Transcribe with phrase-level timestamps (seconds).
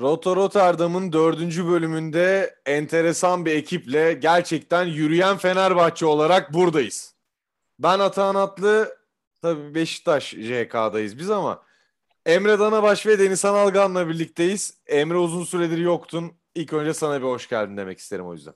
[0.00, 7.14] Roto Rotterdam'ın dördüncü bölümünde enteresan bir ekiple gerçekten yürüyen Fenerbahçe olarak buradayız.
[7.78, 8.96] Ben Atahan Atlı,
[9.42, 11.62] tabii Beşiktaş JK'dayız biz ama
[12.26, 14.78] Emre Danabaş ve Deniz Analgan'la birlikteyiz.
[14.86, 16.32] Emre uzun süredir yoktun.
[16.54, 18.54] İlk önce sana bir hoş geldin demek isterim o yüzden.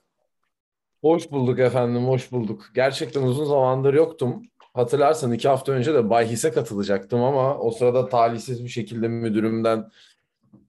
[1.01, 2.65] Hoş bulduk efendim, hoş bulduk.
[2.75, 4.43] Gerçekten uzun zamandır yoktum.
[4.73, 9.89] Hatırlarsan iki hafta önce de bahise katılacaktım ama o sırada talihsiz bir şekilde müdürümden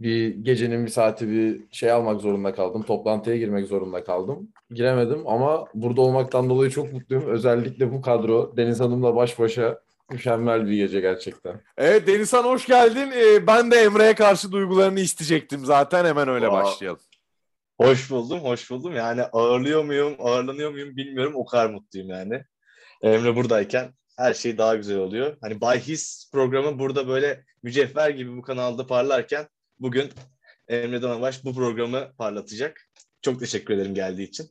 [0.01, 2.83] bir gecenin bir saati bir şey almak zorunda kaldım.
[2.83, 4.49] Toplantıya girmek zorunda kaldım.
[4.71, 7.27] Giremedim ama burada olmaktan dolayı çok mutluyum.
[7.27, 9.81] Özellikle bu kadro Deniz Hanım'la baş başa
[10.11, 11.61] mükemmel bir gece gerçekten.
[11.77, 13.13] Evet Denizhan hoş geldin.
[13.17, 16.05] Ee, ben de Emre'ye karşı duygularını isteyecektim zaten.
[16.05, 17.01] Hemen öyle Aa, başlayalım.
[17.81, 18.95] Hoş buldum, hoş buldum.
[18.95, 21.33] Yani ağırlıyor muyum, ağırlanıyor muyum bilmiyorum.
[21.37, 22.45] O kadar mutluyum yani.
[23.03, 25.37] Emre buradayken her şey daha güzel oluyor.
[25.41, 29.47] Hani Bay His programı burada böyle mücevher gibi bu kanalda parlarken
[29.81, 30.11] bugün
[30.69, 32.89] Emre Danabaş bu programı parlatacak.
[33.23, 34.51] Çok teşekkür ederim geldiği için.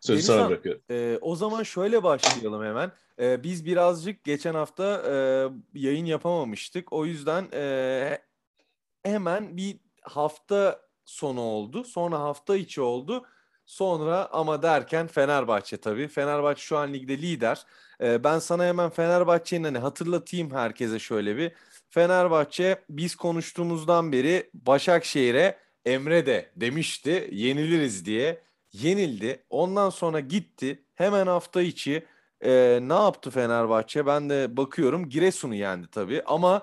[0.00, 0.82] Sözü Denizhan, sana bırakıyorum.
[0.90, 2.92] e, o zaman şöyle başlayalım hemen.
[3.20, 5.14] E, biz birazcık geçen hafta e,
[5.80, 6.92] yayın yapamamıştık.
[6.92, 8.18] O yüzden e,
[9.02, 11.84] hemen bir hafta sonu oldu.
[11.84, 13.24] Sonra hafta içi oldu.
[13.66, 16.08] Sonra ama derken Fenerbahçe tabii.
[16.08, 17.66] Fenerbahçe şu an ligde lider.
[18.00, 21.52] E, ben sana hemen Fenerbahçe'nin hani hatırlatayım herkese şöyle bir.
[21.94, 28.42] Fenerbahçe biz konuştuğumuzdan beri Başakşehir'e Emre de demişti yeniliriz diye.
[28.72, 29.44] Yenildi.
[29.50, 30.84] Ondan sonra gitti.
[30.94, 32.06] Hemen hafta içi
[32.40, 34.06] e, ne yaptı Fenerbahçe?
[34.06, 36.22] Ben de bakıyorum Giresun'u yendi tabii.
[36.26, 36.62] Ama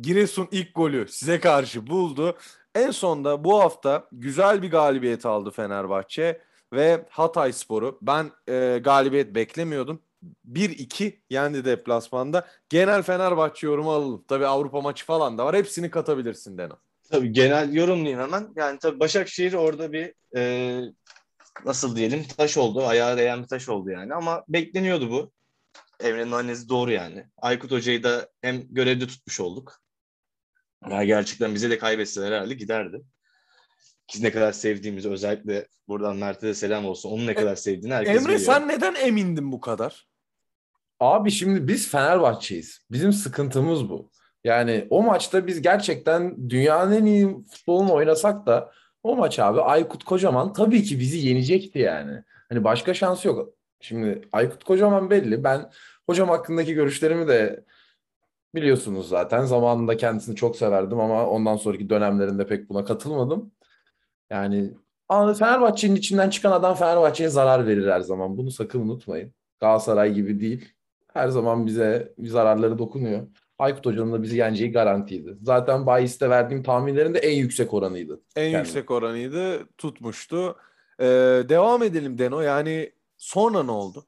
[0.00, 2.36] Giresun ilk golü size karşı buldu.
[2.74, 6.40] En sonda bu hafta güzel bir galibiyet aldı Fenerbahçe
[6.72, 7.98] ve Hatay Sporu.
[8.02, 10.02] Ben e, galibiyet beklemiyordum.
[10.48, 12.46] 1-2 yendi deplasmanda.
[12.68, 14.24] Genel Fenerbahçe yorumu alalım.
[14.28, 15.56] Tabii Avrupa maçı falan da var.
[15.56, 16.74] Hepsini katabilirsin Deno.
[17.10, 18.48] Tabii genel yorumlayayım hemen.
[18.56, 20.82] Yani tabii Başakşehir orada bir e,
[21.64, 22.86] nasıl diyelim taş oldu.
[22.86, 24.14] Ayağa değen bir taş oldu yani.
[24.14, 25.32] Ama bekleniyordu bu.
[26.00, 27.26] Emre'nin annesi doğru yani.
[27.38, 29.80] Aykut Hoca'yı da hem görevde tutmuş olduk.
[30.90, 33.02] Ya gerçekten bize de kaybetseler herhalde giderdi.
[34.14, 37.10] Biz ne kadar sevdiğimizi özellikle buradan Mert'e de selam olsun.
[37.10, 38.40] Onun ne kadar sevdiğini herkes Emre biliyor.
[38.40, 40.09] sen neden emindin bu kadar?
[41.00, 42.80] Abi şimdi biz Fenerbahçe'yiz.
[42.90, 44.10] Bizim sıkıntımız bu.
[44.44, 48.72] Yani o maçta biz gerçekten dünyanın en iyi futbolunu oynasak da
[49.02, 52.22] o maç abi Aykut Kocaman tabii ki bizi yenecekti yani.
[52.48, 53.48] Hani başka şansı yok.
[53.80, 55.44] Şimdi Aykut Kocaman belli.
[55.44, 55.70] Ben
[56.06, 57.64] hocam hakkındaki görüşlerimi de
[58.54, 59.44] biliyorsunuz zaten.
[59.44, 63.52] Zamanında kendisini çok severdim ama ondan sonraki dönemlerinde pek buna katılmadım.
[64.30, 64.74] Yani
[65.10, 68.36] Fenerbahçe'nin içinden çıkan adam Fenerbahçe'ye zarar verir her zaman.
[68.36, 69.34] Bunu sakın unutmayın.
[69.60, 70.72] Galatasaray gibi değil.
[71.12, 73.26] Her zaman bize zararları dokunuyor.
[73.58, 75.36] Aykut Hoca'nın da bizi yeneceği garantiydi.
[75.42, 78.20] Zaten Bayis'te verdiğim tahminlerin de en yüksek oranıydı.
[78.36, 78.56] En Yani.
[78.56, 79.68] yüksek oranıydı.
[79.78, 80.56] Tutmuştu.
[81.00, 81.04] Ee,
[81.48, 82.40] devam edelim Deno.
[82.40, 84.06] Yani sonra ne oldu?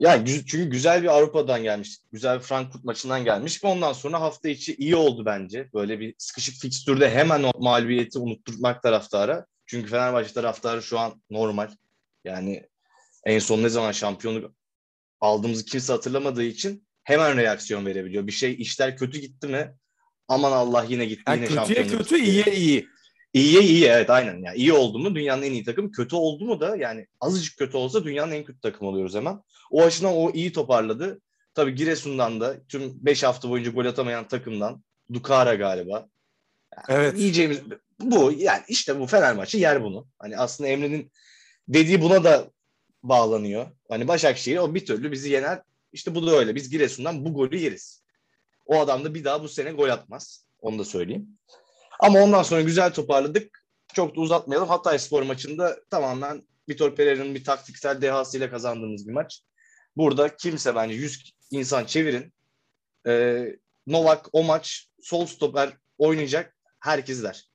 [0.00, 1.98] Ya çünkü güzel bir Avrupa'dan gelmiş.
[2.12, 3.64] Güzel bir Frankfurt maçından gelmiş.
[3.64, 5.68] Ve ondan sonra hafta içi iyi oldu bence.
[5.74, 9.46] Böyle bir sıkışık fikstürde hemen o mağlubiyeti unutturmak taraftara.
[9.66, 11.70] Çünkü Fenerbahçe taraftarı şu an normal.
[12.24, 12.68] Yani
[13.24, 14.57] en son ne zaman şampiyonluk
[15.20, 18.26] aldığımızı kimse hatırlamadığı için hemen reaksiyon verebiliyor.
[18.26, 19.74] Bir şey işler kötü gitti mi?
[20.28, 22.30] Aman Allah yine gitti Yani yine kötüye kötü, gitti.
[22.30, 22.88] iyiye iyi.
[23.32, 24.42] İyiye iyi evet aynen.
[24.42, 25.92] Yani iyi oldu mu dünyanın en iyi takımı.
[25.92, 29.40] Kötü oldu mu da yani azıcık kötü olsa dünyanın en kötü takımı oluyoruz hemen.
[29.70, 31.20] O açıdan o iyi toparladı.
[31.54, 36.08] Tabii Giresun'dan da tüm 5 hafta boyunca gol atamayan takımdan Dukara galiba.
[36.88, 37.18] Evet.
[37.18, 37.58] Yiyeceğimiz
[38.00, 40.06] bu yani işte bu Fenerbahçe yer bunu.
[40.18, 41.12] Hani aslında Emre'nin
[41.68, 42.50] dediği buna da
[43.02, 43.66] bağlanıyor.
[43.88, 45.62] Hani Başakşehir o bir türlü bizi yener.
[45.92, 46.54] İşte bu da öyle.
[46.54, 48.02] Biz Giresun'dan bu golü yeriz.
[48.66, 50.44] O adam da bir daha bu sene gol atmaz.
[50.60, 51.38] Onu da söyleyeyim.
[52.00, 53.64] Ama ondan sonra güzel toparladık.
[53.94, 54.68] Çok da uzatmayalım.
[54.68, 59.42] Hatay Spor maçında tamamen Vitor Pereira'nın bir taktiksel dehasıyla kazandığımız bir maç.
[59.96, 62.32] Burada kimse bence 100 insan çevirin.
[63.06, 63.56] Ee,
[63.86, 67.50] Novak o maç sol stoper oynayacak herkes der.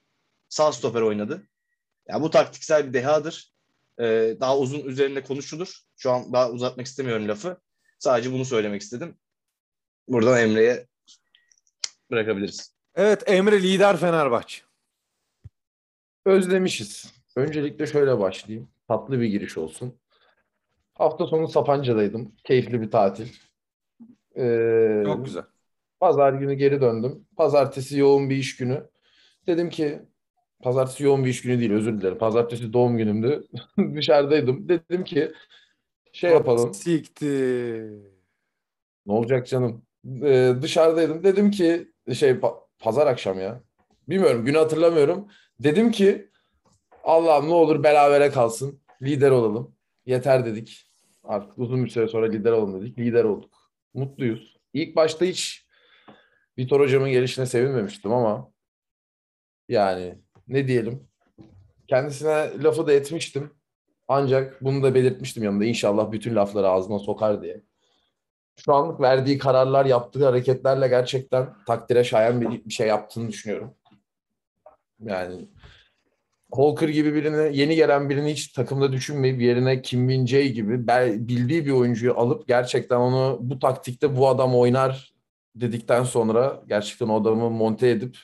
[0.49, 1.47] Sağ stoper oynadı.
[2.07, 3.52] Ya bu taktiksel bir dehadır.
[3.99, 5.79] Ee, daha uzun üzerinde konuşulur.
[5.97, 7.57] Şu an daha uzatmak istemiyorum lafı.
[7.99, 9.17] Sadece bunu söylemek istedim.
[10.07, 10.87] Buradan Emre'ye
[12.11, 12.75] bırakabiliriz.
[12.95, 14.61] Evet Emre lider Fenerbahçe.
[16.25, 17.13] Özlemişiz.
[17.35, 18.69] Öncelikle şöyle başlayayım.
[18.87, 19.99] Tatlı bir giriş olsun.
[20.93, 22.35] Hafta sonu Sapanca'daydım.
[22.43, 23.27] Keyifli bir tatil.
[24.37, 25.43] Ee, Çok güzel.
[25.99, 27.27] Pazar günü geri döndüm.
[27.37, 28.89] Pazartesi yoğun bir iş günü.
[29.47, 30.01] Dedim ki
[30.63, 32.17] pazartesi yoğun bir iş günü değil özür dilerim.
[32.17, 33.47] Pazartesi doğum günümdü.
[33.95, 34.69] Dışarıdaydım.
[34.69, 35.31] Dedim ki
[36.13, 36.73] şey yapalım.
[36.73, 37.91] Siktir.
[39.05, 39.85] Ne olacak canım?
[40.23, 41.23] Ee, dışarıdaydım.
[41.23, 43.61] Dedim ki şey pa- pazar akşam ya.
[44.09, 45.27] Bilmiyorum günü hatırlamıyorum.
[45.59, 46.29] Dedim ki
[47.03, 48.81] Allah'ım ne olur berabere kalsın.
[49.01, 49.75] Lider olalım.
[50.05, 50.85] Yeter dedik.
[51.23, 52.99] Artık uzun bir süre sonra lider olalım dedik.
[52.99, 53.53] Lider olduk.
[53.93, 54.57] Mutluyuz.
[54.73, 55.67] İlk başta hiç
[56.57, 58.51] Vitor hocamın gelişine sevinmemiştim ama
[59.69, 61.07] yani ne diyelim.
[61.87, 63.51] Kendisine lafı da etmiştim.
[64.07, 65.65] Ancak bunu da belirtmiştim yanında.
[65.65, 67.61] İnşallah bütün lafları ağzına sokar diye.
[68.55, 73.73] Şu anlık verdiği kararlar, yaptığı hareketlerle gerçekten takdire şayan bir, bir şey yaptığını düşünüyorum.
[74.99, 75.47] Yani
[76.51, 80.87] Holker gibi birini, yeni gelen birini hiç takımda düşünmeyip yerine Kim Min Jae gibi
[81.27, 85.13] bildiği bir oyuncuyu alıp gerçekten onu bu taktikte bu adam oynar
[85.55, 88.17] dedikten sonra gerçekten o adamı monte edip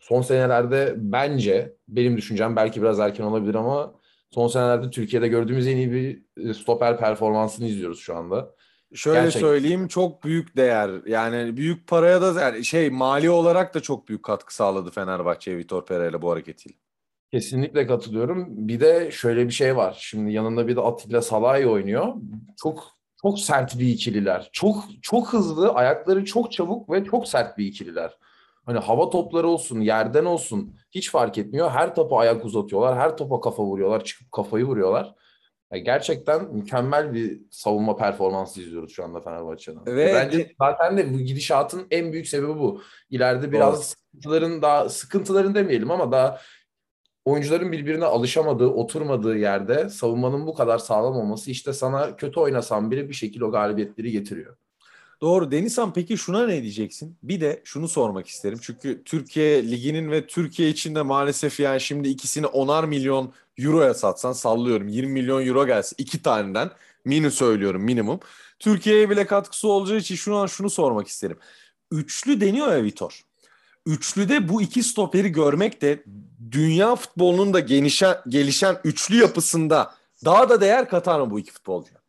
[0.00, 3.94] son senelerde bence benim düşüncem belki biraz erken olabilir ama
[4.30, 8.54] son senelerde Türkiye'de gördüğümüz en iyi bir e, stoper performansını izliyoruz şu anda.
[8.94, 9.40] Şöyle Gerçekten.
[9.40, 10.90] söyleyeyim çok büyük değer.
[11.06, 15.86] Yani büyük paraya da yani şey mali olarak da çok büyük katkı sağladı Fenerbahçe'ye Vitor
[15.86, 16.76] Pereira bu hareketiyle.
[17.32, 18.46] Kesinlikle katılıyorum.
[18.48, 19.96] Bir de şöyle bir şey var.
[20.00, 22.14] Şimdi yanında bir de Atilla Salay oynuyor.
[22.62, 24.50] Çok çok sert bir ikililer.
[24.52, 28.18] Çok çok hızlı, ayakları çok çabuk ve çok sert bir ikililer.
[28.70, 31.70] Hani hava topları olsun, yerden olsun hiç fark etmiyor.
[31.70, 35.14] Her topa ayak uzatıyorlar, her topa kafa vuruyorlar, çıkıp kafayı vuruyorlar.
[35.72, 39.86] Yani gerçekten mükemmel bir savunma performansı izliyoruz şu anda Fenerbahçe'den.
[39.86, 42.82] Ve Bence zaten de bu gidişatın en büyük sebebi bu.
[43.10, 43.82] İleride biraz Doğru.
[43.82, 46.40] sıkıntıların daha sıkıntıların demeyelim ama daha
[47.24, 53.08] oyuncuların birbirine alışamadığı, oturmadığı yerde savunmanın bu kadar sağlam olması işte sana kötü oynasan bile
[53.08, 54.56] bir şekilde o galibiyetleri getiriyor.
[55.20, 55.50] Doğru.
[55.50, 57.16] Denizhan peki şuna ne diyeceksin?
[57.22, 58.58] Bir de şunu sormak isterim.
[58.62, 64.88] Çünkü Türkiye Ligi'nin ve Türkiye içinde maalesef yani şimdi ikisini onar milyon euroya satsan sallıyorum
[64.88, 66.70] 20 milyon euro gelse iki taneden
[67.04, 68.20] mini söylüyorum minimum.
[68.58, 71.38] Türkiye'ye bile katkısı olacağı için şunu an şunu sormak isterim.
[71.90, 73.24] Üçlü deniyor ya Vitor.
[73.86, 76.04] Üçlüde bu iki stoperi görmek de
[76.50, 79.94] dünya futbolunun da genişen, gelişen üçlü yapısında
[80.24, 81.99] daha da değer katar mı bu iki futbolcu?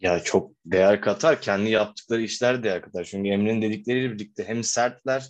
[0.00, 1.40] Ya çok değer katar.
[1.42, 3.04] Kendi yaptıkları işler değer katar.
[3.04, 5.28] Çünkü Emre'nin dedikleriyle birlikte hem sertler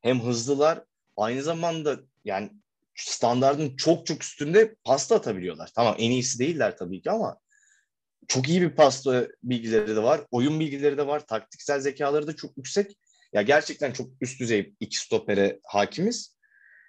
[0.00, 0.84] hem hızlılar.
[1.16, 2.50] Aynı zamanda yani
[2.94, 5.70] standartın çok çok üstünde pasta atabiliyorlar.
[5.74, 7.38] Tamam en iyisi değiller tabii ki ama
[8.28, 10.20] çok iyi bir pasta bilgileri de var.
[10.30, 11.26] Oyun bilgileri de var.
[11.26, 12.98] Taktiksel zekaları da çok yüksek.
[13.32, 16.36] Ya gerçekten çok üst düzey iki stopere hakimiz.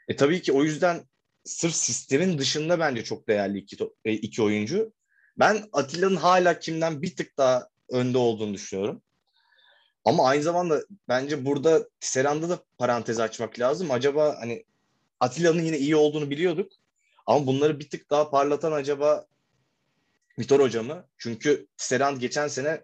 [0.07, 1.01] E tabii ki o yüzden
[1.43, 4.93] sırf sistemin dışında bence çok değerli iki, e, iki oyuncu.
[5.37, 9.01] Ben Atilla'nın hala kimden bir tık daha önde olduğunu düşünüyorum.
[10.05, 13.91] Ama aynı zamanda bence burada Tisserand'da da parantez açmak lazım.
[13.91, 14.65] Acaba hani
[15.19, 16.71] Atilla'nın yine iyi olduğunu biliyorduk.
[17.25, 19.25] Ama bunları bir tık daha parlatan acaba
[20.39, 21.07] Vitor Hoca mı?
[21.17, 22.83] Çünkü Tisserand geçen sene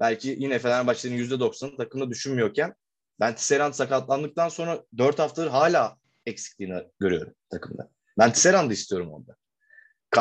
[0.00, 2.74] belki yine Fenerbahçe'nin %90'ını takımda düşünmüyorken
[3.20, 5.96] ben Tisserand sakatlandıktan sonra 4 haftadır hala
[6.26, 7.90] eksikliğini görüyorum takımda.
[8.18, 9.36] Ben Tisserand'ı istiyorum orada.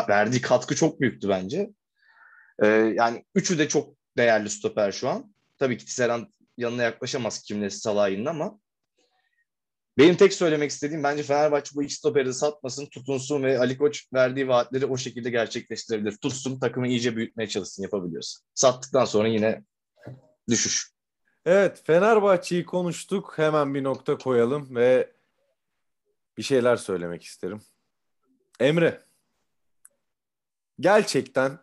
[0.09, 1.69] Verdiği katkı çok büyüktü bence.
[2.63, 5.33] Ee, yani üçü de çok değerli stoper şu an.
[5.57, 6.25] Tabii ki Tisserand
[6.57, 8.59] yanına yaklaşamaz kimlesi Salah'ın ama
[9.97, 14.47] benim tek söylemek istediğim bence Fenerbahçe bu iki stoperi satmasın, tutunsun ve Ali Koç verdiği
[14.47, 16.17] vaatleri o şekilde gerçekleştirebilir.
[16.17, 18.39] Tutsun, takımı iyice büyütmeye çalışsın yapabiliyorsa.
[18.53, 19.63] Sattıktan sonra yine
[20.49, 20.91] düşüş.
[21.45, 23.33] Evet, Fenerbahçe'yi konuştuk.
[23.35, 25.13] Hemen bir nokta koyalım ve
[26.37, 27.61] bir şeyler söylemek isterim.
[28.59, 29.06] Emre,
[30.79, 31.59] gerçekten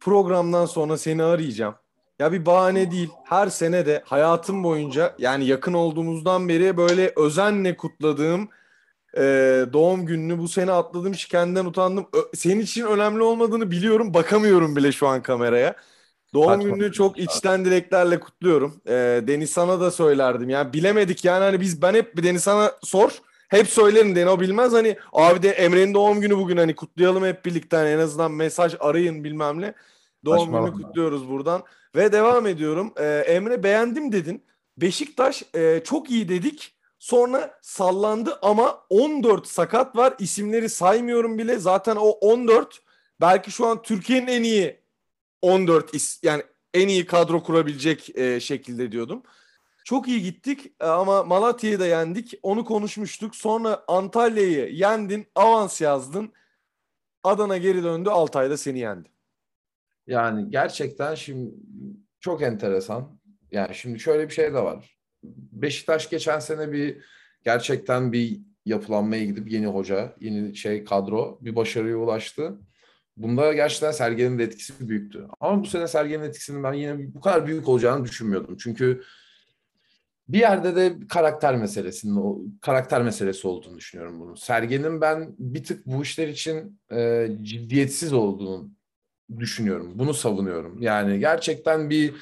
[0.00, 1.74] programdan sonra seni arayacağım.
[2.18, 3.10] Ya bir bahane değil.
[3.24, 8.48] Her sene de hayatım boyunca yani yakın olduğumuzdan beri böyle özenle kutladığım
[9.16, 9.22] e,
[9.72, 12.06] doğum gününü bu sene atladığım için kendimden utandım.
[12.12, 14.14] Ö- senin için önemli olmadığını biliyorum.
[14.14, 15.74] Bakamıyorum bile şu an kameraya.
[16.34, 18.80] Doğum Saçma gününü çok içten dileklerle kutluyorum.
[18.86, 18.92] E,
[19.28, 20.48] Deniz sana da söylerdim.
[20.50, 23.10] Yani bilemedik yani hani biz ben hep Deniz sana sor.
[23.48, 27.44] Hep söylerim Deni o bilmez hani abi de Emre'nin doğum günü bugün hani kutlayalım hep
[27.44, 29.74] birlikte hani en azından mesaj arayın bilmem ne.
[30.24, 31.62] Doğum günü kutluyoruz buradan.
[31.96, 32.92] Ve devam ediyorum.
[32.98, 34.44] Ee, Emre beğendim dedin.
[34.78, 36.76] Beşiktaş e, çok iyi dedik.
[36.98, 40.14] Sonra sallandı ama 14 sakat var.
[40.18, 41.58] İsimleri saymıyorum bile.
[41.58, 42.82] Zaten o 14
[43.20, 44.80] belki şu an Türkiye'nin en iyi
[45.42, 46.42] 14 is yani
[46.74, 49.22] en iyi kadro kurabilecek e, şekilde diyordum.
[49.86, 52.34] Çok iyi gittik e, ama Malatya'yı da yendik.
[52.42, 53.36] Onu konuşmuştuk.
[53.36, 56.32] Sonra Antalya'yı yendin, avans yazdın.
[57.22, 59.08] Adana geri döndü, Altay'da seni yendi.
[60.06, 61.54] Yani gerçekten şimdi
[62.20, 63.20] çok enteresan.
[63.52, 64.96] Yani şimdi şöyle bir şey de var.
[65.52, 67.04] Beşiktaş geçen sene bir
[67.44, 72.58] gerçekten bir yapılanmaya gidip yeni hoca, yeni şey kadro bir başarıya ulaştı.
[73.16, 75.26] Bunda gerçekten Sergen'in de etkisi büyüktü.
[75.40, 78.56] Ama bu sene Sergen'in etkisinin ben yine bu kadar büyük olacağını düşünmüyordum.
[78.56, 79.02] Çünkü
[80.28, 84.34] bir yerde de karakter meselesinin karakter meselesi olduğunu düşünüyorum bunun.
[84.34, 88.70] Sergen'in ben bir tık bu işler için e, ciddiyetsiz olduğunu
[89.38, 89.92] düşünüyorum.
[89.94, 90.82] Bunu savunuyorum.
[90.82, 92.14] Yani gerçekten bir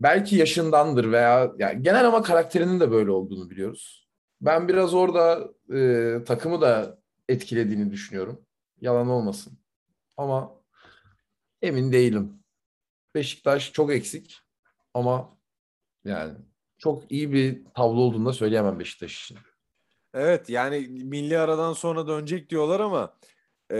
[0.00, 4.08] belki yaşındandır veya yani genel ama karakterinin de böyle olduğunu biliyoruz.
[4.40, 6.98] Ben biraz orada e, takımı da
[7.28, 8.46] etkilediğini düşünüyorum.
[8.80, 9.58] Yalan olmasın.
[10.16, 10.54] Ama
[11.62, 12.42] emin değilim.
[13.14, 14.40] Beşiktaş çok eksik
[14.94, 15.38] ama
[16.04, 16.32] yani
[16.82, 19.38] çok iyi bir tablo olduğunu da söyleyemem Beşiktaş için.
[20.14, 23.14] Evet yani milli aradan sonra dönecek diyorlar ama
[23.70, 23.76] e,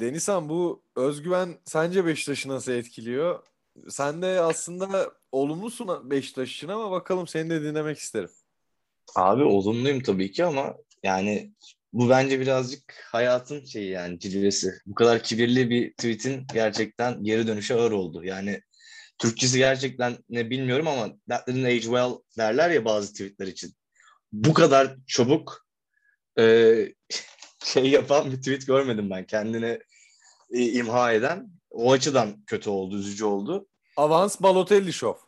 [0.00, 3.42] Denizhan bu özgüven sence Beşiktaş'ı nasıl etkiliyor?
[3.88, 8.30] Sen de aslında olumlusun Beşiktaş için ama bakalım seni de dinlemek isterim.
[9.16, 11.52] Abi olumluyum tabii ki ama yani
[11.92, 14.72] bu bence birazcık hayatın şeyi yani cilvesi.
[14.86, 18.24] Bu kadar kibirli bir tweet'in gerçekten geri dönüşü ağır oldu.
[18.24, 18.62] Yani
[19.18, 23.74] Türkçesi gerçekten ne bilmiyorum ama that didn't age well derler ya bazı tweetler için.
[24.32, 25.66] Bu kadar çabuk
[26.38, 26.74] e,
[27.64, 29.26] şey yapan bir tweet görmedim ben.
[29.26, 29.78] Kendini
[30.50, 31.50] e, imha eden.
[31.70, 33.66] O açıdan kötü oldu, üzücü oldu.
[33.96, 35.26] Avans Balotelli Show.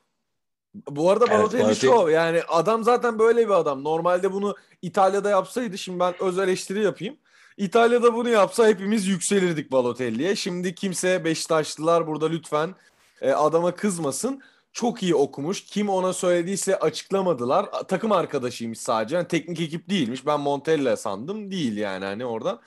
[0.89, 3.85] Bu arada Evet, Balotelli Balotelli- Show yani adam zaten böyle bir adam.
[3.85, 7.17] Normalde bunu İtalya'da yapsaydı şimdi ben öz eleştiri yapayım.
[7.57, 10.37] İtalya'da bunu yapsa hepimiz yükselirdik Balotelli'ye.
[10.37, 12.75] Şimdi kimse Beşiktaşlılar burada lütfen
[13.21, 14.43] e, adama kızmasın.
[14.73, 15.65] Çok iyi okumuş.
[15.65, 17.67] Kim ona söylediyse açıklamadılar.
[17.89, 19.17] Takım arkadaşıymış sadece.
[19.17, 20.27] Yani teknik ekip değilmiş.
[20.27, 21.51] Ben Montella sandım.
[21.51, 22.61] Değil yani hani oradan.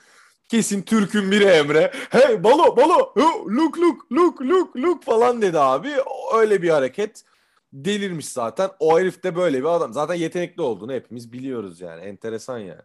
[0.48, 1.92] Kesin Türk'ün biri Emre.
[2.10, 3.12] Hey Balo Balo
[3.48, 5.90] look look look look look falan dedi abi.
[6.34, 7.24] Öyle bir hareket.
[7.72, 8.70] Delirmiş zaten.
[8.80, 9.92] O herif de böyle bir adam.
[9.92, 12.02] Zaten yetenekli olduğunu hepimiz biliyoruz yani.
[12.02, 12.82] Enteresan yani.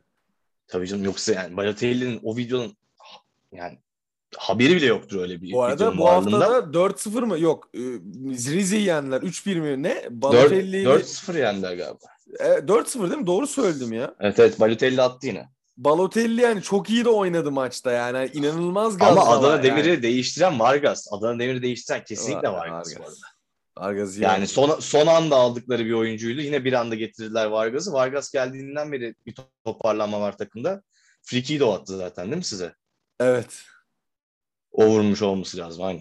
[0.68, 2.78] Tabii canım yoksa yani Balotelli'nin o videonun
[3.52, 3.78] yani
[4.38, 7.40] haberi bile yoktur öyle bir Bu arada bu hafta da 4-0 mı?
[7.40, 7.70] Yok.
[7.74, 7.80] e,
[8.54, 9.22] Rize'yi yendiler.
[9.22, 9.84] 3-1 mi?
[9.84, 9.96] Ne?
[10.04, 12.00] 4 Balotelli'yi 4-0 yendiler galiba.
[12.40, 13.28] E, 4-0 değil mi?
[13.28, 14.16] Doğru söyledim ya.
[14.20, 15.50] Evet evet Balotelli attı yine.
[15.78, 18.30] Balotelli yani çok iyi de oynadı maçta yani.
[18.34, 19.64] İnanılmaz Ama gazlama Adana yani.
[19.64, 21.08] Demir'i değiştiren Vargas.
[21.12, 23.16] Adana Demir'i değiştiren kesinlikle Var- Vargas, Vargas.
[23.78, 26.42] Vargas iyi Yani son, son anda aldıkları bir oyuncuydu.
[26.42, 27.94] Yine bir anda getirdiler Vargas'ı.
[27.94, 30.82] Vargas geldiğinden beri bir toparlanma var takımda.
[31.24, 32.74] Friki'yi de o attı zaten değil mi size?
[33.20, 33.64] Evet.
[34.78, 36.00] O vurmuş olması lazım aynı.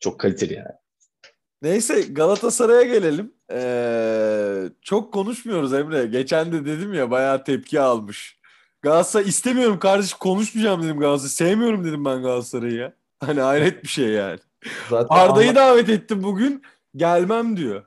[0.00, 0.68] Çok kaliteli yani.
[1.62, 3.32] Neyse Galatasaray'a gelelim.
[3.52, 6.06] Ee, çok konuşmuyoruz Emre.
[6.06, 8.38] Geçen de dedim ya bayağı tepki almış.
[8.82, 11.30] Galatasaray istemiyorum kardeş konuşmayacağım dedim Galatasaray.
[11.30, 12.92] Sevmiyorum dedim ben Galatasaray'ı ya.
[13.20, 14.38] Hani hayret bir şey yani.
[14.90, 16.62] Zaten Arda'yı ama- davet ettim bugün.
[16.96, 17.84] Gelmem diyor.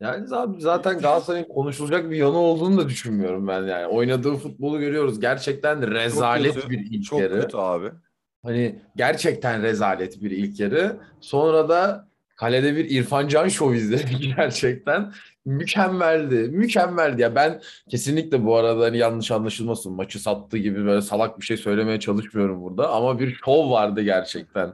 [0.00, 3.86] Yani zaten, zaten Galatasaray'ın konuşulacak bir yanı olduğunu da düşünmüyorum ben yani.
[3.86, 5.20] Oynadığı futbolu görüyoruz.
[5.20, 6.70] Gerçekten rezalet kötü.
[6.70, 7.40] bir ilk Çok yarı.
[7.40, 7.90] kötü abi.
[8.44, 10.96] Hani gerçekten rezalet bir ilk yarı.
[11.20, 15.12] Sonra da kalede bir İrfan Can şov izledik gerçekten.
[15.44, 16.34] Mükemmeldi.
[16.34, 17.22] Mükemmeldi.
[17.22, 17.60] Ya ben
[17.90, 19.92] kesinlikle bu arada hani yanlış anlaşılmasın.
[19.92, 22.90] Maçı sattığı gibi böyle salak bir şey söylemeye çalışmıyorum burada.
[22.92, 24.72] Ama bir şov vardı gerçekten.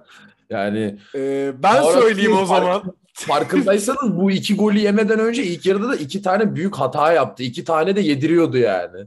[0.50, 2.82] Yani Ee, ben söyleyeyim o fark- zaman.
[3.12, 7.42] farkındaysanız bu iki golü yemeden önce ilk yarıda da iki tane büyük hata yaptı.
[7.42, 9.06] İki tane de yediriyordu yani.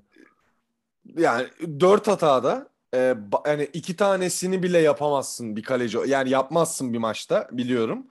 [1.18, 1.46] Yani
[1.80, 5.98] dört hatada e, yani iki tanesini bile yapamazsın bir kaleci.
[6.08, 8.08] Yani yapmazsın bir maçta biliyorum.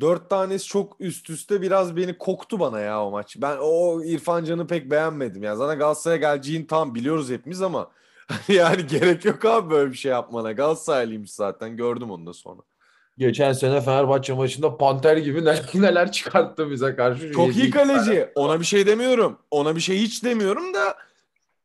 [0.00, 3.36] Dört tanesi çok üst üste biraz beni koktu bana ya o maç.
[3.38, 5.42] Ben o İrfan Can'ı pek beğenmedim.
[5.42, 7.90] Yani zaten Galatasaray'a geleceğini tam biliyoruz hepimiz ama
[8.48, 10.52] yani gerek yok abi böyle bir şey yapmana.
[10.52, 12.60] Galatasaraylıymış zaten gördüm onu da sonra.
[13.18, 17.32] Geçen sene Fenerbahçe maçında panter gibi neler, neler çıkarttı bize karşı.
[17.32, 18.28] Çok iyi kaleci.
[18.34, 19.38] Ona bir şey demiyorum.
[19.50, 20.96] Ona bir şey hiç demiyorum da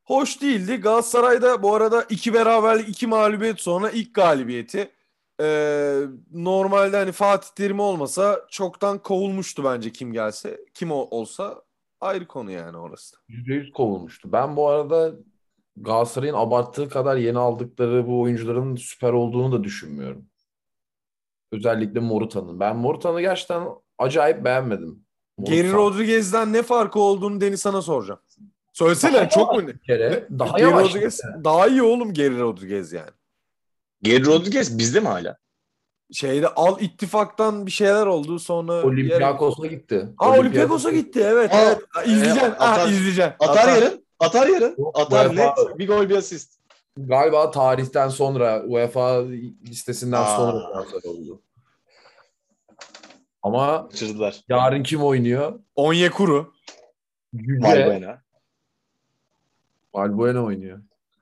[0.10, 0.76] hoş değildi.
[0.76, 4.92] Galatasaray'da bu arada iki beraberlik, iki mağlubiyet sonra ilk galibiyeti.
[5.42, 6.00] Ee,
[6.32, 10.60] normalde hani Fatih Terim olmasa çoktan kovulmuştu bence kim gelse.
[10.74, 11.62] Kim o- olsa
[12.02, 13.16] ayrı konu yani orası.
[13.16, 13.20] da.
[13.28, 14.32] %100 kovulmuştu.
[14.32, 15.12] Ben bu arada
[15.78, 20.26] Galatasaray'ın abarttığı kadar yeni aldıkları bu oyuncuların süper olduğunu da düşünmüyorum.
[21.52, 22.60] Özellikle Morutan'ın.
[22.60, 25.06] Ben Morutan'ı gerçekten acayip beğenmedim.
[25.44, 25.78] Geri Morutan.
[25.78, 28.20] Rodriguez'den ne farkı olduğunu Deniz sana soracağım.
[28.84, 29.62] Söylesene çok mu?
[29.88, 30.90] Kere daha Geri yavaş.
[30.90, 33.10] Rodriguez daha iyi oğlum Geri Rodriguez yani.
[34.02, 35.38] Geri Rodriguez bizde mi hala?
[36.14, 40.08] Şeyde al ittifaktan bir şeyler oldu sonra Olympiakos'a gitti.
[40.18, 41.54] Aa Olympiakos'a gitti evet.
[41.54, 41.80] Aa, evet.
[42.06, 42.40] İzleyeceksin.
[42.52, 43.34] e, atar- Aa, izleyeceksin.
[43.40, 44.06] Atar, yarın.
[44.20, 44.76] Atar yarın.
[44.94, 45.34] Atar UEFA
[45.68, 45.80] net.
[45.80, 46.54] Bir gol bir asist.
[46.98, 49.24] Galiba tarihten sonra UEFA
[49.68, 50.36] listesinden Aa.
[50.38, 51.42] sonra transfer oldu.
[53.44, 54.42] Ama Kaçırdılar.
[54.50, 55.60] yarın kim oynuyor?
[55.76, 56.54] Onyekuru.
[57.34, 58.22] Yüce Valbuena.
[59.94, 60.80] Valbuena oynuyor.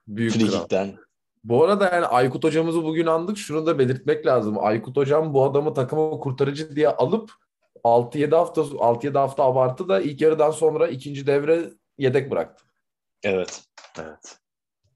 [0.07, 0.41] Büyük kral.
[0.41, 0.97] Frikik'ten.
[1.43, 3.37] Bu arada yani Aykut hocamızı bugün andık.
[3.37, 4.55] Şunu da belirtmek lazım.
[4.59, 7.31] Aykut hocam bu adamı takıma kurtarıcı diye alıp
[7.83, 12.63] 6-7 hafta 6-7 hafta abartı da ilk yarıdan sonra ikinci devre yedek bıraktı.
[13.23, 13.63] Evet.
[13.99, 14.37] Evet.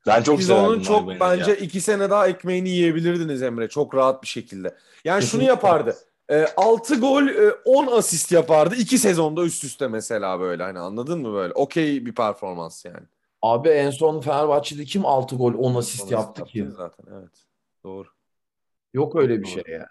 [0.07, 1.57] Ben çok severdim onun çok Margo'yu bence ya.
[1.57, 3.69] iki sene daha ekmeğini yiyebilirdiniz Emre.
[3.69, 4.75] Çok rahat bir şekilde.
[5.05, 5.95] Yani şunu yapardı.
[6.29, 8.75] E, 6 gol, e, 10 asist yapardı.
[8.75, 10.63] 2 sezonda üst üste mesela böyle.
[10.63, 11.53] Hani anladın mı böyle?
[11.53, 13.07] Okey bir performans yani.
[13.41, 16.67] Abi en son Fenerbahçe'de kim 6 gol 10 asist 10 yaptı ki?
[16.77, 17.45] Zaten evet.
[17.83, 18.07] Doğru.
[18.93, 19.87] Yok öyle bir şey ya.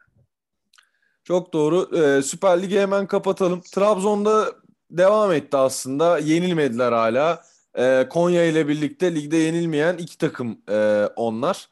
[1.25, 1.97] Çok doğru.
[1.97, 3.61] Ee, Süper Lig'i hemen kapatalım.
[3.61, 4.52] Trabzon'da
[4.90, 6.19] devam etti aslında.
[6.19, 7.42] Yenilmediler hala.
[7.78, 11.69] Ee, Konya ile birlikte ligde yenilmeyen iki takım e, onlar.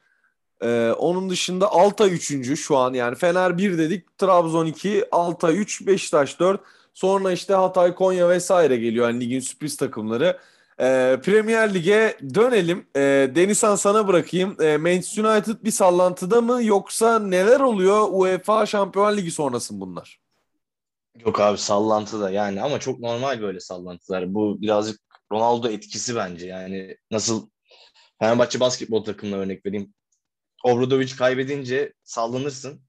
[0.63, 2.59] Ee, onun dışında Altay 3.
[2.61, 4.19] şu an yani Fener 1 dedik.
[4.19, 6.61] Trabzon 2, Altay 3, Beşiktaş 4.
[6.95, 9.09] Sonra işte Hatay, Konya vesaire geliyor.
[9.09, 10.39] Yani ligin sürpriz takımları.
[10.81, 12.87] Ee, Premier Lig'e dönelim.
[12.97, 14.57] Ee, Denizhan sana bırakayım.
[14.61, 20.21] Ee, Manchester United bir sallantıda mı yoksa neler oluyor UEFA Şampiyonlar Ligi sonrası mı bunlar?
[21.27, 24.35] Yok abi sallantı da yani ama çok normal böyle sallantılar.
[24.35, 25.01] Bu birazcık
[25.33, 26.47] Ronaldo etkisi bence.
[26.47, 27.49] Yani nasıl
[28.21, 29.95] Fenerbahçe basketbol takımına örnek vereyim.
[30.65, 32.81] Obradovic kaybedince sallanırsın.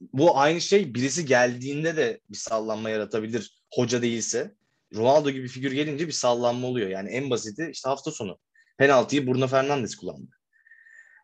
[0.00, 4.54] Bu aynı şey birisi geldiğinde de bir sallanma yaratabilir hoca değilse.
[4.94, 6.88] Ronaldo gibi bir figür gelince bir sallanma oluyor.
[6.88, 8.38] Yani en basiti işte hafta sonu
[8.78, 10.30] penaltıyı Bruno Fernandes kullandı.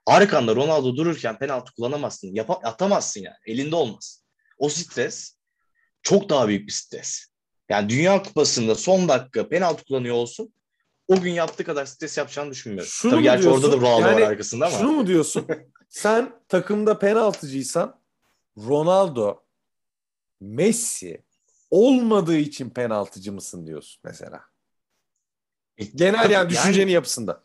[0.07, 2.35] Arkanda Ronaldo dururken penaltı kullanamazsın.
[2.35, 3.37] Yapa- atamazsın yani.
[3.47, 4.25] Elinde olmaz.
[4.59, 5.37] O stres
[6.03, 7.27] çok daha büyük bir stres.
[7.69, 10.55] Yani Dünya Kupası'nda son dakika penaltı kullanıyor olsun.
[11.09, 12.91] O gün yaptığı kadar stres yapacağını düşünmüyorum.
[12.93, 13.87] Şunu Tabii gerçi orada da diyorsun?
[13.87, 14.79] Ronaldo Yani var arkasında ama.
[14.79, 15.47] Şunu mu diyorsun?
[15.89, 18.01] Sen takımda penaltıcıysan
[18.59, 19.45] Ronaldo,
[20.41, 21.25] Messi
[21.73, 24.41] olmadığı için penaltıcı mısın diyorsun mesela.
[25.95, 27.43] Genel Tabii, yani düşüncenin yapısında.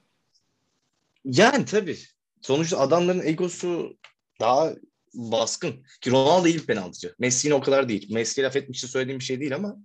[1.26, 1.98] Yani tabii.
[2.42, 3.98] Sonuçta adamların egosu
[4.40, 4.74] daha
[5.14, 5.84] baskın.
[6.02, 7.16] Ki Ronaldo iyi bir penaltıcı.
[7.20, 8.14] Messi yine o kadar değil.
[8.14, 9.76] Messi'ye laf için söylediğim bir şey değil ama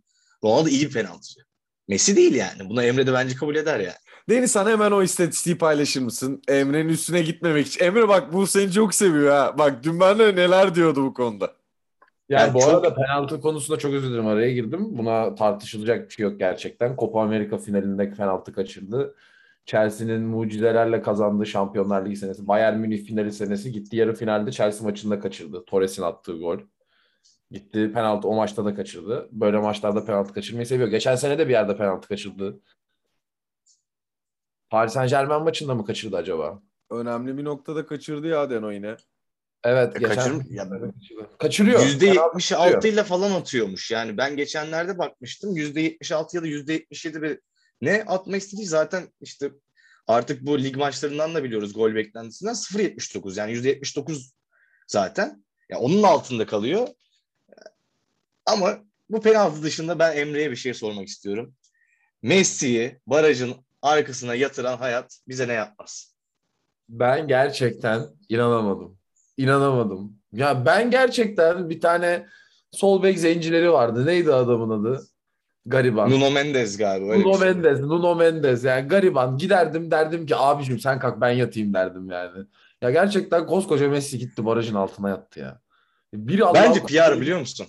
[0.44, 1.40] Ronaldo iyi bir penaltıcı.
[1.88, 2.68] Messi değil yani.
[2.68, 3.96] Buna Emre de bence kabul eder yani.
[4.28, 6.42] Deniz sen hemen o istatistiği paylaşır mısın?
[6.48, 7.84] Emre'nin üstüne gitmemek için.
[7.84, 9.58] Emre bak bu seni çok seviyor ha.
[9.58, 11.61] Bak dün bende neler diyordu bu konuda.
[12.32, 14.98] Yani, Yani bu çok- arada penaltı konusunda çok özür dilerim araya girdim.
[14.98, 16.96] Buna tartışılacak bir şey yok gerçekten.
[16.96, 19.14] Copa Amerika finalinde penaltı kaçırdı.
[19.66, 22.48] Chelsea'nin mucizelerle kazandığı Şampiyonlar Ligi senesi.
[22.48, 25.64] Bayern Münih finali senesi gitti yarı finalde Chelsea maçında kaçırdı.
[25.64, 26.58] Torres'in attığı gol.
[27.50, 29.28] Gitti penaltı o maçta da kaçırdı.
[29.32, 30.88] Böyle maçlarda penaltı kaçırmayı seviyor.
[30.88, 32.60] Geçen sene de bir yerde penaltı kaçırdı.
[34.70, 36.62] Paris Saint Germain maçında mı kaçırdı acaba?
[36.90, 38.96] Önemli bir noktada kaçırdı ya Deno yine.
[39.64, 41.28] Evet E, geçen kaçırm- ya- kaçırdı.
[41.38, 41.80] Kaçırıyor.
[41.80, 43.90] %76 ile falan atıyormuş.
[43.90, 45.56] Yani ben geçenlerde bakmıştım.
[45.56, 47.40] %76 ya da %77 bir
[47.80, 49.50] ne atmak istediği zaten işte
[50.06, 54.32] artık bu lig maçlarından da biliyoruz gol beklentisinden 0.79 yani %79
[54.86, 55.44] zaten.
[55.68, 56.88] Ya onun altında kalıyor.
[58.46, 58.78] Ama
[59.10, 61.54] bu penaltı dışında ben Emre'ye bir şey sormak istiyorum.
[62.22, 66.14] Messi'yi barajın arkasına yatıran hayat bize ne yapmaz?
[66.88, 68.98] Ben gerçekten inanamadım.
[69.42, 70.12] İnanamadım.
[70.32, 72.26] Ya ben gerçekten bir tane
[72.70, 74.06] sol bek zencileri vardı.
[74.06, 75.02] Neydi adamın adı?
[75.66, 76.10] Gariban.
[76.10, 77.16] Nuno Mendes galiba.
[77.16, 77.48] Nuno şey.
[77.48, 78.64] Mendes, Nuno Mendes.
[78.64, 79.38] Yani gariban.
[79.38, 82.44] Giderdim derdim ki abicim sen kalk ben yatayım derdim yani.
[82.82, 85.60] Ya gerçekten koskoca Messi gitti barajın altına yattı ya.
[86.14, 87.66] Biri Allah Bence PR biliyor musun?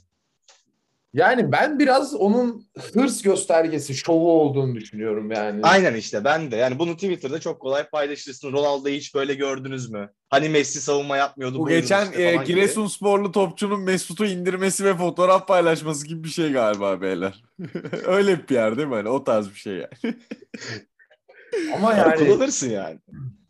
[1.13, 5.59] Yani ben biraz onun hırs göstergesi, şovu olduğunu düşünüyorum yani.
[5.63, 6.55] Aynen işte ben de.
[6.55, 8.51] Yani bunu Twitter'da çok kolay paylaşırsın.
[8.51, 10.09] Ronaldo'yu hiç böyle gördünüz mü?
[10.29, 11.59] Hani Messi savunma yapmıyordu.
[11.59, 12.35] Bu geçen işte e.
[12.35, 17.43] Giresunsporlu topçunun Mesut'u indirmesi ve fotoğraf paylaşması gibi bir şey galiba beyler.
[18.05, 18.95] Öyle bir yer değil mi?
[18.95, 20.15] Hani o tarz bir şey yani.
[21.75, 22.99] Ama Ama yani kullanırsın yani.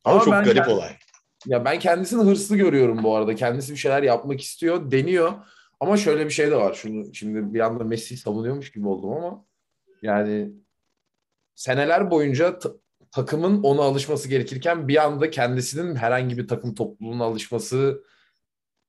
[0.03, 0.91] Ama, Ama çok ben- garip ben- olay.
[1.45, 3.35] Ya ben kendisini hırslı görüyorum bu arada.
[3.35, 5.33] Kendisi bir şeyler yapmak istiyor, deniyor.
[5.83, 6.73] Ama şöyle bir şey de var.
[6.73, 9.45] Şunu şimdi bir anda Messi'yi savunuyormuş gibi oldum ama
[10.01, 10.51] yani
[11.55, 12.73] seneler boyunca ta-
[13.11, 18.03] takımın ona alışması gerekirken bir anda kendisinin herhangi bir takım topluluğuna alışması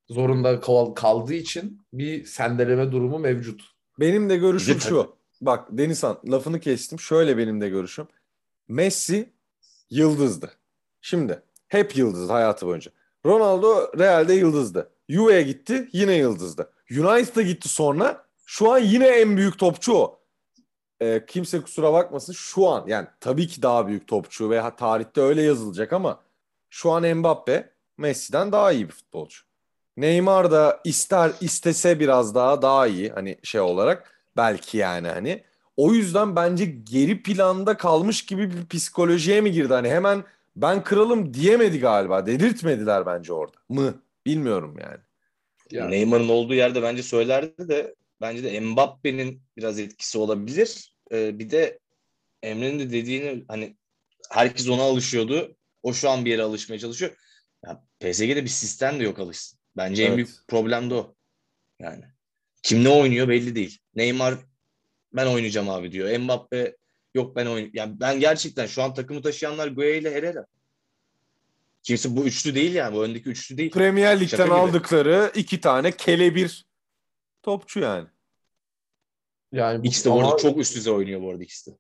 [0.09, 3.63] zorunda kal- kaldığı için bir sendeleme durumu mevcut.
[4.01, 5.17] Benim de görüşüm şu.
[5.41, 7.01] Bak Denizhan lafını kestim.
[7.01, 8.07] Şöyle benim de görüşüm.
[8.69, 9.33] Messi
[9.91, 10.51] yıldızdı.
[11.01, 12.91] Şimdi hep yıldız hayatı boyunca.
[13.27, 14.91] Ronaldo Real'de yıldızdı.
[15.09, 16.71] Juve'ye gitti yine yıldızdı.
[16.91, 18.25] United'a gitti sonra.
[18.47, 20.21] Şu an yine en büyük topçu o.
[21.01, 25.43] Ee, kimse kusura bakmasın şu an yani tabii ki daha büyük topçu ve tarihte öyle
[25.43, 26.21] yazılacak ama
[26.71, 29.39] şu an Mbappe Messi'den daha iyi bir futbolcu.
[29.97, 35.45] Neymar da ister istese biraz daha daha iyi hani şey olarak belki yani hani.
[35.77, 39.75] O yüzden bence geri planda kalmış gibi bir psikolojiye mi girdi?
[39.75, 40.25] Hani hemen
[40.57, 42.27] ben kralım diyemedi galiba.
[42.27, 43.57] Dedirtmediler bence orada.
[43.69, 43.95] Mı?
[44.27, 44.99] Bilmiyorum yani.
[45.71, 45.91] Yani.
[45.91, 50.95] Neymar'ın olduğu yerde bence söylerdi de bence de Mbappe'nin biraz etkisi olabilir.
[51.13, 51.79] Ee, bir de
[52.43, 53.77] Emre'nin de dediğini hani
[54.31, 55.57] herkes ona alışıyordu.
[55.83, 57.17] O şu an bir yere alışmaya çalışıyor.
[57.67, 59.59] Ya PSG'de bir sistem de yok alışsın.
[59.77, 60.17] Bence en Evet.
[60.17, 61.15] büyük problem de o.
[61.81, 62.05] Yani
[62.63, 63.79] kim ne oynuyor belli değil.
[63.95, 64.35] Neymar
[65.13, 66.19] ben oynayacağım abi diyor.
[66.19, 66.77] Mbappe
[67.15, 70.47] yok ben oyn yani ben gerçekten şu an takımı taşıyanlar Gueye ile Herrera.
[71.85, 72.97] Kimse bu üçlü değil yani.
[72.97, 73.71] Bu öndeki üçlü değil.
[73.71, 74.55] Premier Lig'den Şaka gibi.
[74.55, 76.67] aldıkları iki tane kelebir
[77.43, 78.09] topçu yani.
[79.53, 81.77] Yani bu, İkisi de ama arada çok üst düzey oynuyor bu arada ikisi de.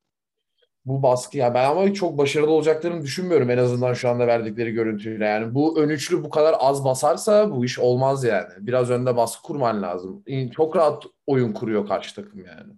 [0.85, 5.25] bu baskı ya ben ama çok başarılı olacaklarını düşünmüyorum en azından şu anda verdikleri görüntüyle.
[5.25, 8.49] Yani bu ön üçlü bu kadar az basarsa bu iş olmaz yani.
[8.59, 10.25] Biraz önde baskı kurman lazım.
[10.57, 12.73] Çok rahat oyun kuruyor karşı takım yani.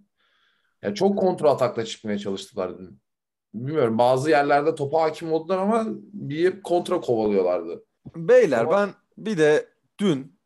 [0.81, 2.71] Ya çok kontra atakla çıkmaya çalıştılar.
[3.65, 7.83] Bilmiyorum bazı yerlerde topa hakim oldular ama bir kontra kovalıyorlardı.
[8.15, 10.39] Beyler Ama- ben bir de dün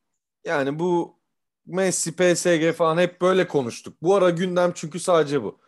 [0.46, 1.22] yani bu
[1.66, 3.94] Messi, PSG falan hep böyle konuştuk.
[4.02, 5.60] Bu ara gündem çünkü sadece bu.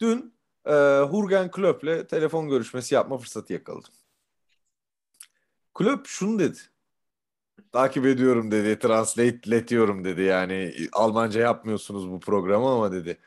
[0.00, 0.72] Dün e,
[1.10, 3.92] Jurgen Klopp'le telefon görüşmesi yapma fırsatı yakaladım.
[5.74, 6.58] Klopp şunu dedi.
[7.72, 9.40] Takip ediyorum dedi, translate
[10.04, 13.18] dedi yani Almanca yapmıyorsunuz bu programı ama dedi.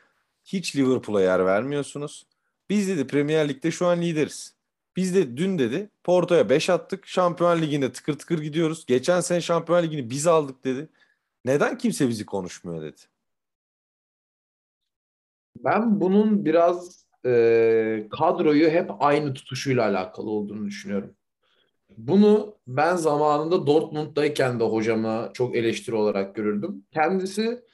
[0.44, 2.26] Hiç Liverpool'a yer vermiyorsunuz.
[2.70, 4.54] Biz dedi Premier Lig'de şu an lideriz.
[4.96, 7.06] Biz de dün dedi Porto'ya 5 attık.
[7.06, 8.86] Şampiyon Ligi'nde tıkır tıkır gidiyoruz.
[8.86, 10.88] Geçen sene Şampiyon Ligi'ni biz aldık dedi.
[11.44, 13.00] Neden kimse bizi konuşmuyor dedi.
[15.56, 21.14] Ben bunun biraz e, kadroyu hep aynı tutuşuyla alakalı olduğunu düşünüyorum.
[21.96, 26.84] Bunu ben zamanında Dortmund'dayken de hocama çok eleştiri olarak görürdüm.
[26.92, 27.64] Kendisi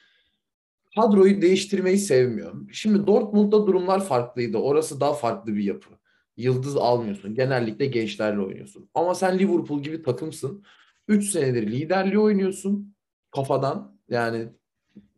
[0.96, 2.54] kadroyu değiştirmeyi sevmiyor.
[2.72, 4.59] Şimdi Dortmund'da durumlar farklıydı.
[4.59, 5.90] Orası daha farklı bir yapı.
[6.37, 7.35] Yıldız almıyorsun.
[7.35, 8.90] Genellikle gençlerle oynuyorsun.
[8.94, 10.64] Ama sen Liverpool gibi takımsın.
[11.09, 12.94] 3 senedir liderliği oynuyorsun
[13.30, 13.98] kafadan.
[14.09, 14.48] Yani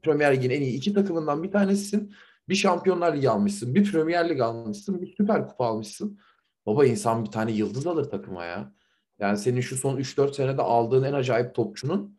[0.03, 2.13] Premier Lig'in en iyi iki takımından bir tanesisin.
[2.49, 6.19] Bir Şampiyonlar Ligi almışsın, bir Premier Lig almışsın, bir Süper Kupa almışsın.
[6.67, 8.73] Baba insan bir tane yıldız alır takıma ya.
[9.19, 12.18] Yani senin şu son 3-4 senede aldığın en acayip topçunun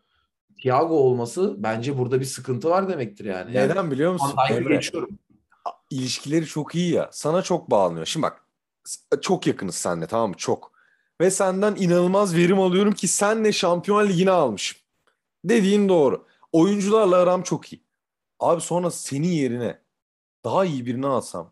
[0.62, 3.56] Thiago olması bence burada bir sıkıntı var demektir yani.
[3.56, 4.36] Yani Neden biliyor musun?
[4.50, 5.10] Emre, geçiyorum.
[5.90, 7.10] ilişkileri çok iyi ya.
[7.12, 8.06] Sana çok bağlanıyor.
[8.06, 8.46] Şimdi bak
[9.22, 10.36] çok yakınız seninle tamam mı?
[10.38, 10.72] Çok.
[11.22, 14.80] Ve senden inanılmaz verim alıyorum ki senle Şampiyon Ligi'ni almışım.
[15.46, 16.26] Dediğin doğru.
[16.52, 17.84] Oyuncularla aram çok iyi.
[18.40, 19.80] Abi sonra senin yerine
[20.46, 21.52] daha iyi birini alsam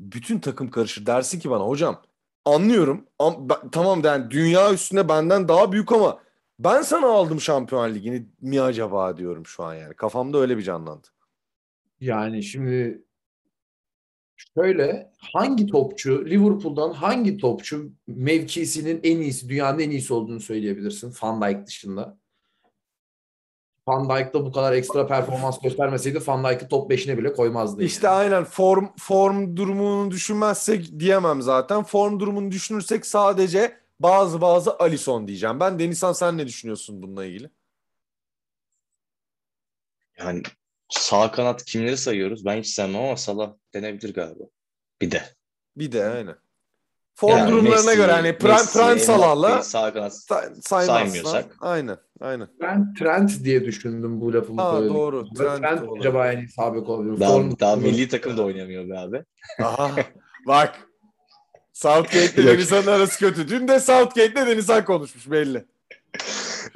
[0.00, 1.06] bütün takım karışır.
[1.06, 2.02] Dersin ki bana hocam
[2.44, 3.06] anlıyorum.
[3.18, 6.18] Am- ben- tamam yani dünya üstünde benden daha büyük ama
[6.58, 9.94] ben sana aldım Şampiyon Ligi'ni mi acaba diyorum şu an yani.
[9.94, 11.08] Kafamda öyle bir canlandı.
[12.00, 13.04] Yani şimdi
[14.36, 21.42] şöyle hangi topçu Liverpool'dan hangi topçu mevkisinin en iyisi dünyanın en iyisi olduğunu söyleyebilirsin Van
[21.42, 22.18] Dijk dışında.
[23.88, 27.82] Van Dijk da bu kadar ekstra performans göstermeseydi Van Dijk'ı top 5'ine bile koymazdı.
[27.82, 28.16] İşte yani.
[28.16, 31.82] aynen form form durumunu düşünmezsek diyemem zaten.
[31.82, 35.60] Form durumunu düşünürsek sadece bazı bazı Alisson diyeceğim.
[35.60, 37.50] Ben Denizhan sen ne düşünüyorsun bununla ilgili?
[40.18, 40.42] Yani
[40.90, 42.44] sağ kanat kimleri sayıyoruz?
[42.44, 44.44] Ben hiç sevmem ama Salah denebilir galiba.
[45.00, 45.22] Bir de.
[45.76, 46.36] Bir de aynen.
[47.14, 50.14] Form Yani durumlarına Messi, göre hani Prime, Messi, Prime Salah'la sağ kanat
[50.62, 51.56] saymıyorsak.
[51.60, 52.48] Aynen aynen.
[52.60, 54.94] Ben Trent diye düşündüm bu lafımı Ha, söyledim.
[54.94, 57.20] doğru, Trent, Trent acaba en iyi bek olabilir.
[57.20, 59.24] daha, Form- daha milli takım da oynamıyor be abi.
[59.62, 59.96] Aha
[60.46, 60.88] bak.
[61.74, 62.58] Southgate ile Yok.
[62.58, 63.48] Denizhan'ın arası kötü.
[63.48, 65.64] Dün de Southgate ile Denizhan konuşmuş belli.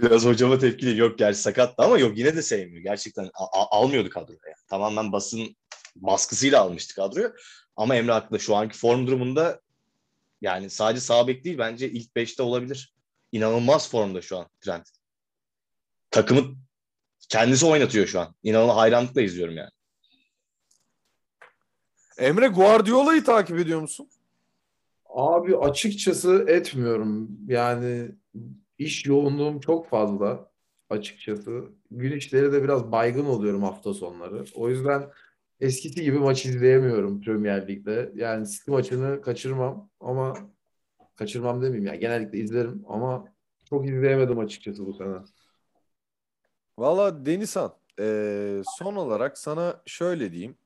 [0.03, 0.99] Biraz hocama tepkili.
[0.99, 2.83] Yok gerçi sakattı ama yok yine de sevmiyor.
[2.83, 4.39] Gerçekten almıyordu kadroya.
[4.47, 4.67] Yani.
[4.69, 5.57] Tamamen basın
[5.97, 7.35] baskısıyla almıştı kadroyu.
[7.77, 8.41] Ama Emre haklı.
[8.41, 9.61] Şu anki form durumunda
[10.41, 12.95] yani sadece sağ bek değil bence ilk 5'te olabilir.
[13.33, 14.89] İnanılmaz formda şu an Trent.
[16.11, 16.57] Takımı
[17.29, 18.35] kendisi oynatıyor şu an.
[18.43, 19.71] İnanılmaz hayranlıkla izliyorum yani.
[22.19, 24.11] Emre Guardiola'yı takip ediyor musun?
[25.09, 27.29] Abi açıkçası etmiyorum.
[27.47, 28.11] Yani
[28.79, 30.51] iş yoğunluğum çok fazla
[30.91, 31.65] açıkçası.
[31.91, 34.45] Gün içleri de biraz baygın oluyorum hafta sonları.
[34.55, 35.11] O yüzden
[35.61, 38.13] eskisi gibi maç izleyemiyorum Premier Lig'de.
[38.15, 40.35] Yani City maçını kaçırmam ama
[41.17, 43.25] kaçırmam demeyeyim yani genellikle izlerim ama
[43.71, 45.17] çok izleyemedim açıkçası bu sene.
[46.79, 50.59] Valla Denizhan eee, son olarak sana şöyle diyeyim.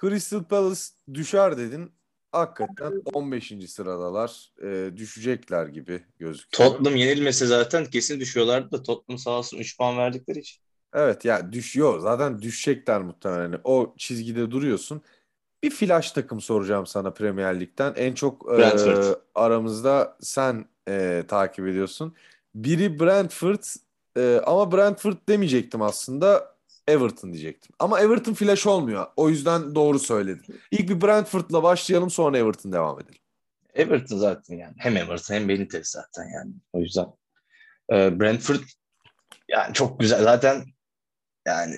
[0.00, 0.80] Crystal Palace
[1.14, 1.92] düşer dedin.
[2.34, 3.68] Hakikaten 15.
[3.68, 4.50] sıradalar.
[4.62, 6.70] Eee, düşecekler gibi gözüküyor.
[6.70, 10.60] Tottenham yenilmese zaten kesin düşüyorlardı da Tottenham sağ olsun 3 puan verdikleri için.
[10.94, 12.00] Evet ya düşüyor.
[12.00, 13.60] Zaten düşecekler muhtemelen.
[13.64, 15.02] O çizgide duruyorsun.
[15.62, 17.92] Bir flash takım soracağım sana Premier Lig'den.
[17.96, 19.14] En çok Brentford.
[19.34, 22.14] aramızda sen eee, takip ediyorsun.
[22.54, 23.62] Biri Brentford
[24.16, 26.53] eee, ama Brentford demeyecektim aslında.
[26.88, 27.74] Everton diyecektim.
[27.78, 29.06] Ama Everton flash olmuyor.
[29.16, 30.60] O yüzden doğru söyledin.
[30.70, 33.20] İlk bir Brentford'la başlayalım sonra Everton devam edelim.
[33.74, 34.74] Everton zaten yani.
[34.78, 36.52] Hem Everton hem Benitez zaten yani.
[36.72, 37.06] O yüzden
[37.92, 38.60] e, Brentford
[39.48, 40.22] yani çok güzel.
[40.22, 40.64] Zaten
[41.46, 41.76] yani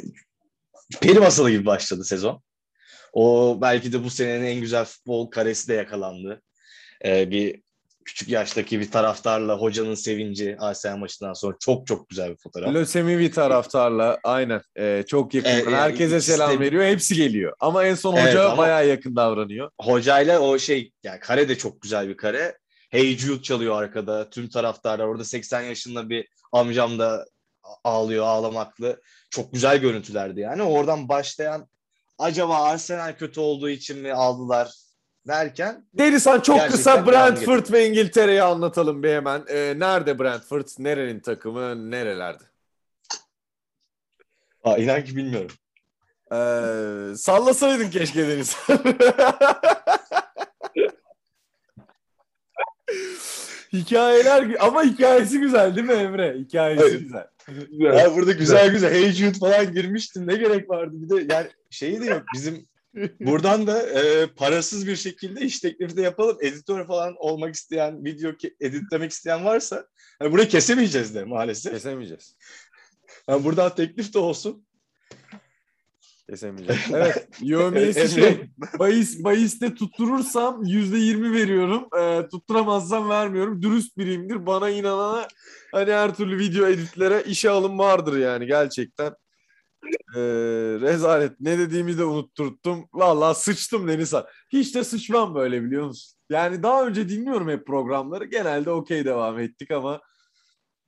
[1.01, 2.43] peri masalı gibi başladı sezon.
[3.13, 6.43] O belki de bu senenin en güzel futbol karesi de yakalandı.
[7.05, 7.63] E, bir
[8.07, 12.75] küçük yaştaki bir taraftarla hocanın sevinci Arsenal maçından sonra çok çok güzel bir fotoğraf.
[12.75, 15.51] Lösemi bir taraftarla aynen e, çok yakın.
[15.51, 16.85] E, yani Herkese ikisi selam veriyor.
[16.85, 17.53] Hepsi geliyor.
[17.61, 19.71] Ama en son Evet, hoca ama- bayağı yakın davranıyor.
[19.81, 22.59] Hocayla o şey yani kare de çok güzel bir kare.
[22.91, 24.31] Hey Jude çalıyor arkada.
[24.31, 27.27] Tüm taraftarlar orada 80 yaşında bir amcam da
[27.85, 29.01] ağlıyor ağlamaklı.
[29.31, 30.63] Çok güzel görüntülerdi yani.
[30.63, 31.69] Oradan başlayan
[32.19, 34.86] acaba Arsenal kötü olduğu için mi aldılar
[35.27, 39.43] derken Denizhan çok kısa Brentford ve İngiltere'yi anlatalım bir hemen.
[39.49, 40.67] E, nerede Brentford?
[40.79, 41.91] Nerenin takımı?
[41.91, 42.45] Nerelerde?
[44.65, 45.57] aa, inan ki bilmiyorum.
[46.33, 46.39] E,
[47.17, 48.79] sallasaydın keşke Denizhan.
[53.73, 56.35] Hikayeler ama hikayesi güzel değil mi Emre?
[56.39, 57.01] Hikayesi Evet.
[57.01, 57.27] güzel.
[57.81, 60.27] Ya burada güzel güzel Hey Jude falan girmiştim.
[60.27, 60.93] Ne gerek vardı?
[60.95, 62.23] Bir de yani şeyi de yok.
[62.35, 62.67] Bizim
[63.21, 66.39] buradan da e, parasız bir şekilde iş teklifi de yapalım.
[66.41, 69.87] Editör falan olmak isteyen, video editlemek isteyen varsa
[70.23, 71.73] yani burayı kesemeyeceğiz de maalesef.
[71.73, 72.37] Kesemeyeceğiz.
[73.29, 74.67] Yani buradan teklif de olsun.
[76.31, 76.81] Kesemeyeceğiz.
[76.95, 77.29] Evet.
[77.41, 78.51] Yövmiyesi şey.
[78.79, 81.89] Bayis, bayiste tutturursam yüzde yirmi veriyorum.
[81.99, 83.63] Ee, tutturamazsam vermiyorum.
[83.63, 84.47] Dürüst biriyimdir.
[84.47, 85.29] Bana inanana
[85.73, 89.15] hani her türlü video editlere işe alım vardır yani gerçekten.
[90.15, 90.21] Ee,
[90.81, 91.41] rezalet.
[91.41, 92.89] Ne dediğimi de unutturttum.
[92.93, 94.27] Vallahi sıçtım Denizhan.
[94.53, 96.19] Hiç de sıçmam böyle biliyor musun?
[96.31, 98.25] Yani daha önce dinliyorum hep programları.
[98.25, 100.01] Genelde okey devam ettik ama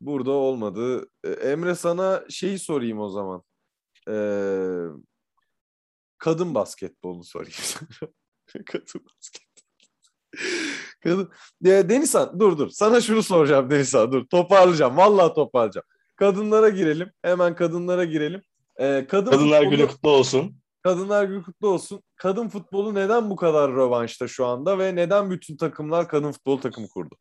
[0.01, 1.09] burada olmadı.
[1.25, 3.43] Ee, Emre sana şeyi sorayım o zaman.
[4.09, 4.85] Ee,
[6.19, 7.55] kadın basketbolunu sorayım
[8.67, 9.49] kadın basketbol.
[11.03, 11.31] Kadın.
[11.61, 12.69] Ya, Denizhan dur dur.
[12.71, 14.27] Sana şunu soracağım Denizhan dur.
[14.29, 14.97] Toparlayacağım.
[14.97, 15.87] Vallahi toparlayacağım.
[16.17, 17.13] Kadınlara girelim.
[17.23, 18.43] Hemen kadınlara girelim.
[18.81, 20.61] Ee, kadın Kadınlar futbolu- günü kutlu olsun.
[20.83, 22.03] Kadınlar Günü kutlu olsun.
[22.17, 26.89] Kadın futbolu neden bu kadar rövanşta şu anda ve neden bütün takımlar kadın futbol takımı
[26.89, 27.17] kurdu?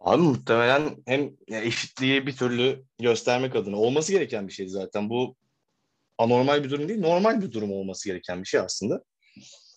[0.00, 5.10] Abi muhtemelen hem eşitliği bir türlü göstermek adına olması gereken bir şey zaten.
[5.10, 5.36] Bu
[6.18, 9.04] anormal bir durum değil, normal bir durum olması gereken bir şey aslında.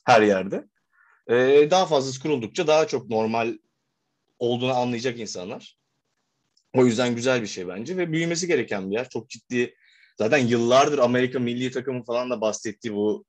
[0.05, 0.65] Her yerde.
[1.29, 3.57] Ee, daha fazlası kuruldukça daha çok normal
[4.39, 5.77] olduğunu anlayacak insanlar.
[6.77, 9.09] O yüzden güzel bir şey bence ve büyümesi gereken bir yer.
[9.09, 9.75] Çok ciddi.
[10.17, 13.25] Zaten yıllardır Amerika milli takımı falan da bahsettiği bu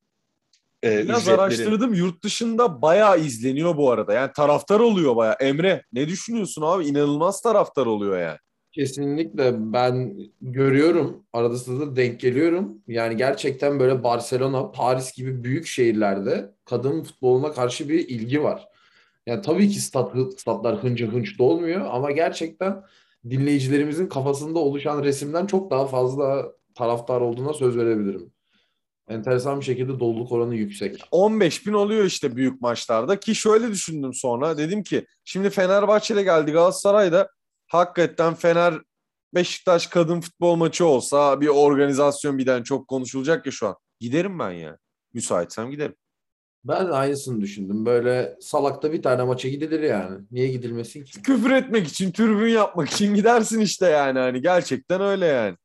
[0.85, 1.95] e, Biraz ücretlerin- araştırdım.
[1.95, 4.13] Yurt dışında bayağı izleniyor bu arada.
[4.13, 5.37] Yani taraftar oluyor bayağı.
[5.41, 6.87] Emre ne düşünüyorsun abi?
[6.87, 8.39] İnanılmaz taraftar oluyor yani.
[8.73, 11.25] Kesinlikle ben görüyorum.
[11.33, 12.79] Arada sırada denk geliyorum.
[12.89, 18.69] Yani gerçekten böyle Barcelona, Paris gibi büyük şehirlerde kadın futboluna karşı bir ilgi var.
[19.27, 22.83] Yani tabii ki stat, statlar hınca hınç dolmuyor ama gerçekten
[23.31, 28.33] dinleyicilerimizin kafasında oluşan resimden çok daha fazla taraftar olduğuna söz verebilirim.
[29.09, 31.09] Enteresan bir şekilde doluluk oranı yüksek.
[31.11, 36.53] 15 bin oluyor işte büyük maçlarda ki şöyle düşündüm sonra dedim ki şimdi Fenerbahçe'de geldi
[36.53, 37.31] Galatasaray'da
[37.67, 38.75] hakikaten Fener
[39.35, 43.77] Beşiktaş kadın futbol maçı olsa bir organizasyon birden çok konuşulacak ya şu an.
[44.01, 44.79] Giderim ben ya.
[45.15, 45.95] Müsaitsem giderim.
[46.69, 47.87] Ben de aynısını düşündüm.
[47.87, 50.19] Böyle salakta bir tane maça gidilir yani.
[50.31, 51.23] Niye gidilmesin ki?
[51.23, 55.57] Küfür etmek için, türbün yapmak için gidersin işte yani hani gerçekten öyle yani.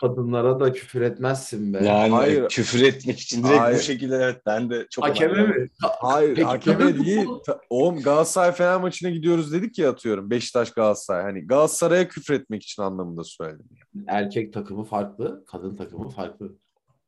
[0.00, 1.84] Kadınlara da küfür etmezsin be.
[1.84, 2.48] Yani Hayır.
[2.48, 3.78] küfür etmek için direkt Hayır.
[3.78, 5.68] bu şekilde evet ben de çok Hakeme mi?
[5.80, 7.26] Hayır Peki, hakeme değil.
[7.46, 10.30] Ta- Oğlum Galatasaray Fener maçına gidiyoruz dedik ya atıyorum.
[10.30, 11.22] Beşiktaş Galatasaray.
[11.22, 13.68] Hani Galatasaray'a küfür etmek için anlamında söyledim.
[14.06, 16.56] Erkek takımı farklı, kadın takımı farklı.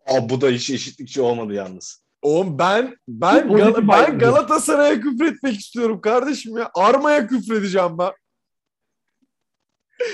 [0.07, 2.08] Aa, bu da hiç eşitlikçi olmadı yalnız.
[2.23, 4.21] Oğlum ben ben Gal- ben ayrımcılık.
[4.21, 6.71] Galatasaray'a küfür etmek istiyorum kardeşim ya.
[6.75, 8.13] Arma'ya küfür edeceğim ben.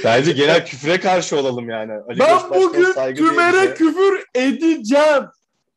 [0.04, 1.92] Bence genel küfre karşı olalım yani.
[1.92, 5.24] Ali Ben Koç Başkan bugün Tümer'e küfür edeceğim.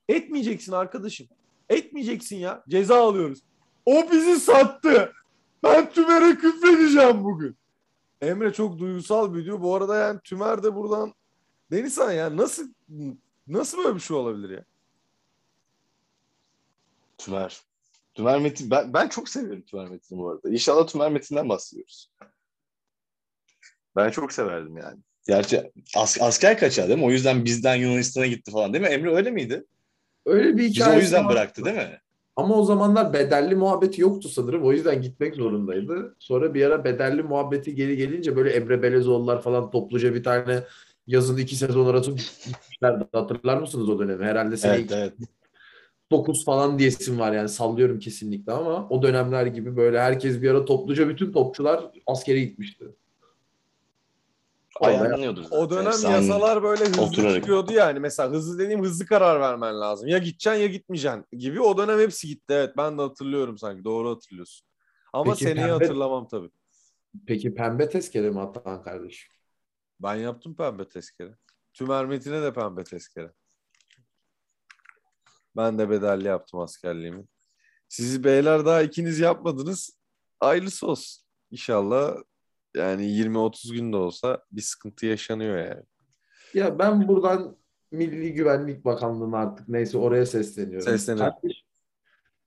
[0.09, 1.27] Etmeyeceksin arkadaşım.
[1.69, 2.63] Etmeyeceksin ya.
[2.69, 3.39] Ceza alıyoruz.
[3.85, 5.13] O bizi sattı.
[5.63, 7.57] Ben Tümer'e küfür edeceğim bugün.
[8.21, 9.61] Emre çok duygusal bir video.
[9.61, 11.13] Bu arada yani Tümer de buradan
[11.71, 12.67] Denizhan ya nasıl
[13.47, 14.63] nasıl böyle bir şey olabilir ya?
[17.17, 17.61] Tümer.
[18.13, 18.71] Tümer Metin.
[18.71, 20.49] Ben, ben çok seviyorum Tümer Metin'i bu arada.
[20.49, 22.11] İnşallah Tümer Metin'den bahsediyoruz.
[23.95, 24.99] Ben çok severdim yani.
[25.27, 27.05] Gerçi as- asker kaçağı değil mi?
[27.05, 28.89] O yüzden bizden Yunanistan'a gitti falan değil mi?
[28.89, 29.65] Emre öyle miydi?
[30.25, 32.01] Öyle bir Bizi hikayesi o yüzden bıraktı değil mi?
[32.35, 34.63] Ama o zamanlar bedelli muhabbeti yoktu sanırım.
[34.65, 36.15] O yüzden gitmek zorundaydı.
[36.19, 40.63] Sonra bir ara bedelli muhabbeti geri gelince böyle Emre Belezoğullar falan topluca bir tane
[41.07, 42.11] Yazın iki sezon arası
[42.45, 43.05] gitmişlerdi.
[43.11, 44.25] Hatırlar mısınız o dönemi?
[44.25, 45.13] Herhalde sene Evet, evet.
[46.11, 50.65] 9 falan diyesim var yani sallıyorum kesinlikle ama o dönemler gibi böyle herkes bir ara
[50.65, 52.85] topluca bütün topçular askere gitmişti.
[54.81, 55.43] Ayarlanıyordur.
[55.51, 57.35] O dönem Sen- yasalar böyle hızlı oturarak.
[57.35, 57.99] çıkıyordu yani.
[57.99, 60.07] Mesela hızlı dediğim hızlı karar vermen lazım.
[60.07, 61.61] Ya gideceksin ya gitmeyeceksin gibi.
[61.61, 62.43] O dönem hepsi gitti.
[62.53, 63.83] Evet ben de hatırlıyorum sanki.
[63.83, 64.67] Doğru hatırlıyorsun.
[65.13, 66.49] Ama Peki seneyi pembe- hatırlamam tabii.
[67.27, 69.29] Peki pembe tezkere mi Atahan kardeşim?
[69.99, 71.35] Ben yaptım pembe tezkere.
[71.73, 73.31] Tümer Metin'e de pembe tezkere.
[75.57, 77.23] Ben de bedelli yaptım askerliğimi.
[77.89, 79.97] Sizi beyler daha ikiniz yapmadınız.
[80.39, 81.23] Hayırlısı olsun.
[81.51, 82.15] İnşallah
[82.75, 85.83] yani 20-30 gün de olsa bir sıkıntı yaşanıyor yani.
[86.53, 87.57] Ya ben buradan
[87.91, 90.87] Milli Güvenlik Bakanlığı'na artık neyse oraya sesleniyorum.
[90.87, 91.25] Seslenelim.
[91.25, 91.63] Kardeş-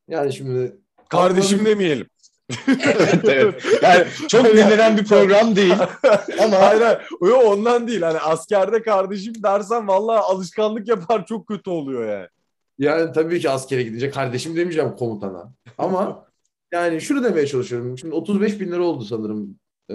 [0.09, 0.77] Yani şimdi
[1.09, 2.07] Kardeşim demeyelim.
[2.69, 3.65] evet, evet.
[3.83, 5.75] Yani çok dinlenen bir program değil.
[6.43, 7.01] Ama Hayır hayır.
[7.45, 8.03] Ondan değil.
[8.03, 12.29] Hani askerde kardeşim dersen vallahi alışkanlık yapar çok kötü oluyor yani.
[12.81, 15.53] Yani tabii ki askere gidince kardeşim demeyeceğim komutana.
[15.79, 16.27] Ama
[16.73, 17.99] yani şunu demeye çalışıyorum.
[17.99, 19.59] Şimdi 35 bin lira oldu sanırım
[19.91, 19.95] e,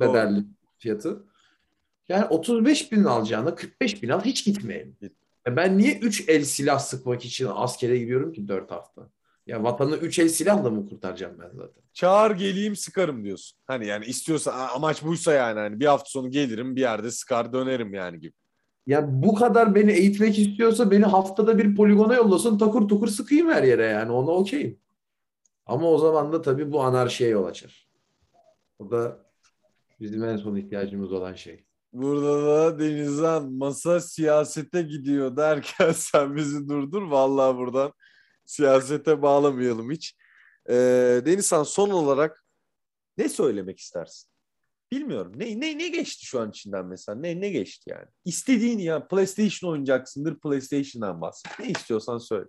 [0.00, 0.44] bedelli
[0.78, 1.24] fiyatı.
[2.08, 4.96] Yani 35 bin alacağına 45 bin al hiç gitmeyelim.
[5.00, 5.12] Git.
[5.46, 9.08] E ben niye 3 el silah sıkmak için askere gidiyorum ki 4 hafta?
[9.46, 11.82] Ya vatanı 3 el silahla mı kurtaracağım ben zaten?
[11.92, 13.58] Çağır geleyim sıkarım diyorsun.
[13.66, 17.94] Hani yani istiyorsa amaç buysa yani hani bir hafta sonu gelirim bir yerde sıkar dönerim
[17.94, 18.41] yani gibi.
[18.86, 23.62] Ya bu kadar beni eğitmek istiyorsa beni haftada bir poligona yollasın takır tukur sıkayım her
[23.62, 24.78] yere yani ona okeyim.
[25.66, 27.88] Ama o zaman da tabii bu anarşiye yol açar.
[28.78, 29.26] O da
[30.00, 31.64] bizim en son ihtiyacımız olan şey.
[31.92, 37.02] Burada da Denizhan masa siyasete gidiyor derken sen bizi durdur.
[37.02, 37.92] Vallahi buradan
[38.44, 40.16] siyasete bağlamayalım hiç.
[40.68, 40.74] Ee,
[41.24, 42.44] Denizhan son olarak
[43.18, 44.31] ne söylemek istersin?
[44.92, 45.32] Bilmiyorum.
[45.36, 47.18] Ne, ne, ne geçti şu an içinden mesela?
[47.20, 48.06] Ne, ne geçti yani?
[48.24, 50.40] İstediğin ya PlayStation oynayacaksındır.
[50.40, 51.58] PlayStation'dan bahset.
[51.58, 52.46] Ne istiyorsan söyle.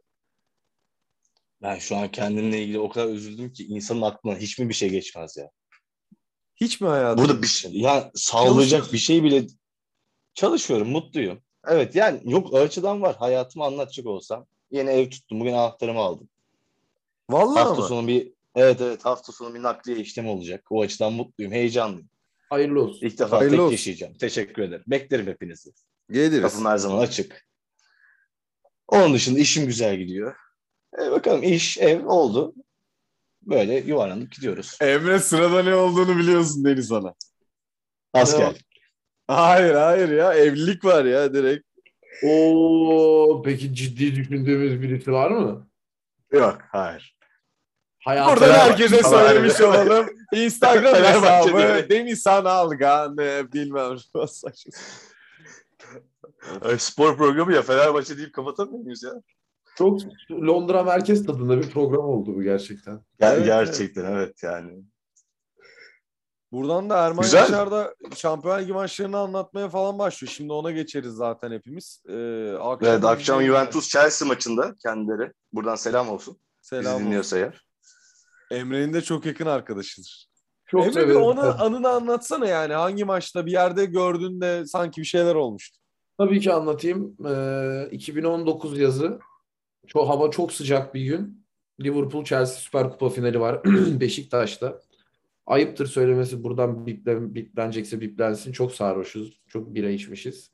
[1.61, 4.89] ben şu an kendimle ilgili o kadar üzüldüm ki insanın aklına hiç mi bir şey
[4.89, 5.49] geçmez ya.
[6.55, 7.25] Hiç mi hayatın?
[7.25, 9.47] Burada bir şey, ya sağlayacak bir şey bile
[10.33, 11.41] çalışıyorum, mutluyum.
[11.67, 13.15] Evet yani yok açıdan var.
[13.15, 15.39] Hayatımı anlatacak olsam yeni ev tuttum.
[15.39, 16.29] Bugün anahtarımı aldım.
[17.29, 17.87] Vallahi hafta mı?
[17.87, 20.65] sonu bir evet evet hafta sonu bir nakliye işlemi olacak.
[20.69, 22.12] O açıdan mutluyum, heyecanlıyım.
[22.53, 23.05] Hayırlı olsun.
[23.07, 23.71] İlk defa Hayırlı tek olsun.
[23.71, 24.13] yaşayacağım.
[24.13, 24.83] Teşekkür ederim.
[24.87, 25.71] Beklerim hepinizi.
[26.11, 26.41] Geliriz.
[26.41, 27.47] Kapım her zaman açık.
[28.87, 30.35] Onun dışında işim güzel gidiyor.
[31.01, 32.53] E, bakalım iş, ev oldu.
[33.41, 34.77] Böyle yuvarlanıp gidiyoruz.
[34.81, 37.13] Emre sırada ne olduğunu biliyorsun Denizhan'a.
[38.13, 38.55] Asker.
[39.27, 41.67] Hayır hayır ya evlilik var ya direkt.
[42.23, 45.67] Oo, peki ciddi düşündüğümüz birisi var mı?
[46.31, 47.17] Yok, hayır.
[48.05, 50.07] Hayatı Buradan herkese söylemiş olalım.
[50.33, 51.89] Instagram hesabı?
[51.89, 53.97] Denizhan Algan e, bilmem.
[56.61, 59.11] Ay, spor programı ya Fenerbahçe deyip kapatamıyor muyuz ya?
[59.77, 59.99] Çok
[60.31, 62.93] Londra merkez tadında bir program oldu bu gerçekten.
[62.93, 63.01] Ger-
[63.35, 64.83] Evet, gerçekten evet yani.
[66.51, 67.39] Buradan da Erman Güzel.
[67.41, 70.31] Yaşar da Şampiyon Ligi maçlarını anlatmaya falan başlıyor.
[70.31, 72.01] Şimdi ona geçeriz zaten hepimiz.
[72.09, 73.41] Ee, akşam Evet akşam.
[73.41, 75.31] Juventus Chelsea maçında kendileri.
[75.53, 76.37] Buradan selam olsun.
[76.61, 77.05] Bizi Selam olsun.
[77.05, 77.65] dinliyorsa eğer.
[78.55, 80.27] Emre'nin de çok yakın arkadaşıdır.
[80.65, 85.35] Çok Emre bir onu anını anlatsana yani hangi maçta bir yerde gördüğünde sanki bir şeyler
[85.35, 85.77] olmuştu.
[86.17, 87.17] Tabii ki anlatayım.
[87.27, 89.19] Ee, 2019 yazı.
[89.87, 91.45] Çok, hava çok sıcak bir gün.
[91.81, 93.61] Liverpool Chelsea Süper Kupa finali var
[93.99, 94.79] Beşiktaş'ta.
[95.45, 98.51] Ayıptır söylemesi buradan biplen, biplenecekse biplensin.
[98.51, 99.41] Çok sarhoşuz.
[99.47, 100.52] Çok bira içmişiz.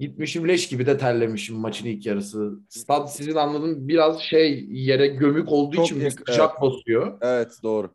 [0.00, 2.60] Gitmişim leş gibi de terlemişim maçın ilk yarısı.
[2.68, 7.18] Stad sizin anladığım biraz şey yere gömük olduğu Çok için bir yak- sıcak basıyor.
[7.20, 7.94] Evet doğru.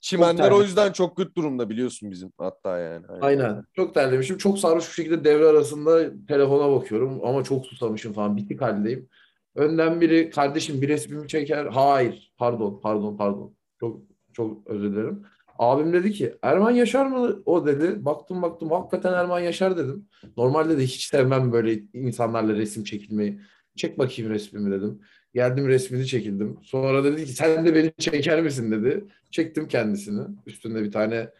[0.00, 3.06] Çimenler o yüzden çok kötü durumda biliyorsun bizim hatta yani.
[3.20, 3.62] Aynen.
[3.76, 4.38] Çok terlemişim.
[4.38, 8.36] Çok sarhoş bir şekilde devre arasında telefona bakıyorum ama çok susamışım falan.
[8.36, 9.08] Bitik haldeyim.
[9.54, 11.66] Önden biri kardeşim bir resmimi çeker.
[11.66, 12.32] Hayır.
[12.38, 13.54] Pardon, pardon, pardon.
[13.80, 14.00] Çok
[14.32, 15.22] çok özür dilerim.
[15.58, 18.04] Abim dedi ki Erman Yaşar mı o dedi.
[18.04, 20.08] Baktım baktım hakikaten Erman Yaşar dedim.
[20.36, 23.40] Normalde de hiç sevmem böyle insanlarla resim çekilmeyi.
[23.76, 25.00] Çek bakayım resmimi dedim.
[25.34, 26.58] Geldim resmini çekildim.
[26.62, 29.04] Sonra dedi ki sen de beni çeker misin dedi.
[29.30, 30.22] Çektim kendisini.
[30.46, 31.30] Üstünde bir tane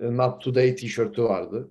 [0.00, 1.70] e, Not Today tişörtü vardı.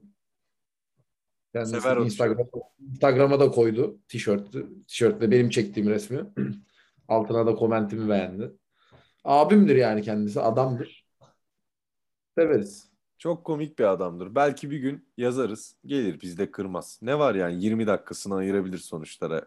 [1.54, 2.50] Kendisi Sever o Instagram'a,
[2.92, 4.68] Instagram'a da koydu tişörtü.
[4.88, 6.26] Tişörtle benim çektiğim resmi.
[7.08, 8.52] Altına da komentimi beğendi.
[9.24, 10.42] Abimdir yani kendisi.
[10.42, 11.05] Adamdır.
[12.36, 12.90] Severiz.
[13.18, 14.36] Çok komik bir adamdır.
[14.36, 15.76] Belki bir gün yazarız.
[15.86, 17.00] Gelir bizde kırmaz.
[17.02, 19.46] Ne var yani 20 dakikasını ayırabilir sonuçlara.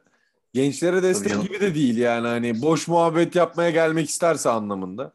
[0.53, 1.47] Gençlere destek canım.
[1.47, 5.13] gibi de değil yani hani boş muhabbet yapmaya gelmek isterse anlamında.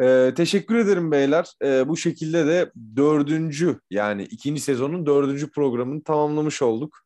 [0.00, 1.52] Ee, teşekkür ederim beyler.
[1.62, 6.98] Ee, bu şekilde de dördüncü yani ikinci sezonun dördüncü programını tamamlamış olduk.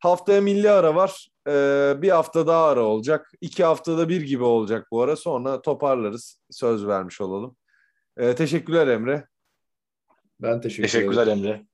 [0.00, 1.28] Haftaya milli ara var.
[1.48, 3.32] Ee, bir hafta daha ara olacak.
[3.40, 5.16] İki haftada bir gibi olacak bu ara.
[5.16, 6.38] Sonra toparlarız.
[6.50, 7.56] Söz vermiş olalım.
[8.18, 9.28] Ee, teşekkürler Emre.
[10.40, 11.38] Ben teşekkür Teşekkürler ederim.
[11.44, 11.66] Emre.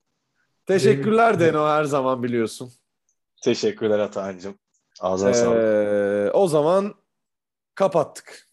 [0.65, 2.71] Teşekkürler Deno her zaman biliyorsun.
[3.41, 4.59] Teşekkürler Atahan'cığım.
[4.99, 5.57] Ağzına sağlık.
[5.57, 6.95] Ee, o zaman
[7.75, 8.44] kapattık.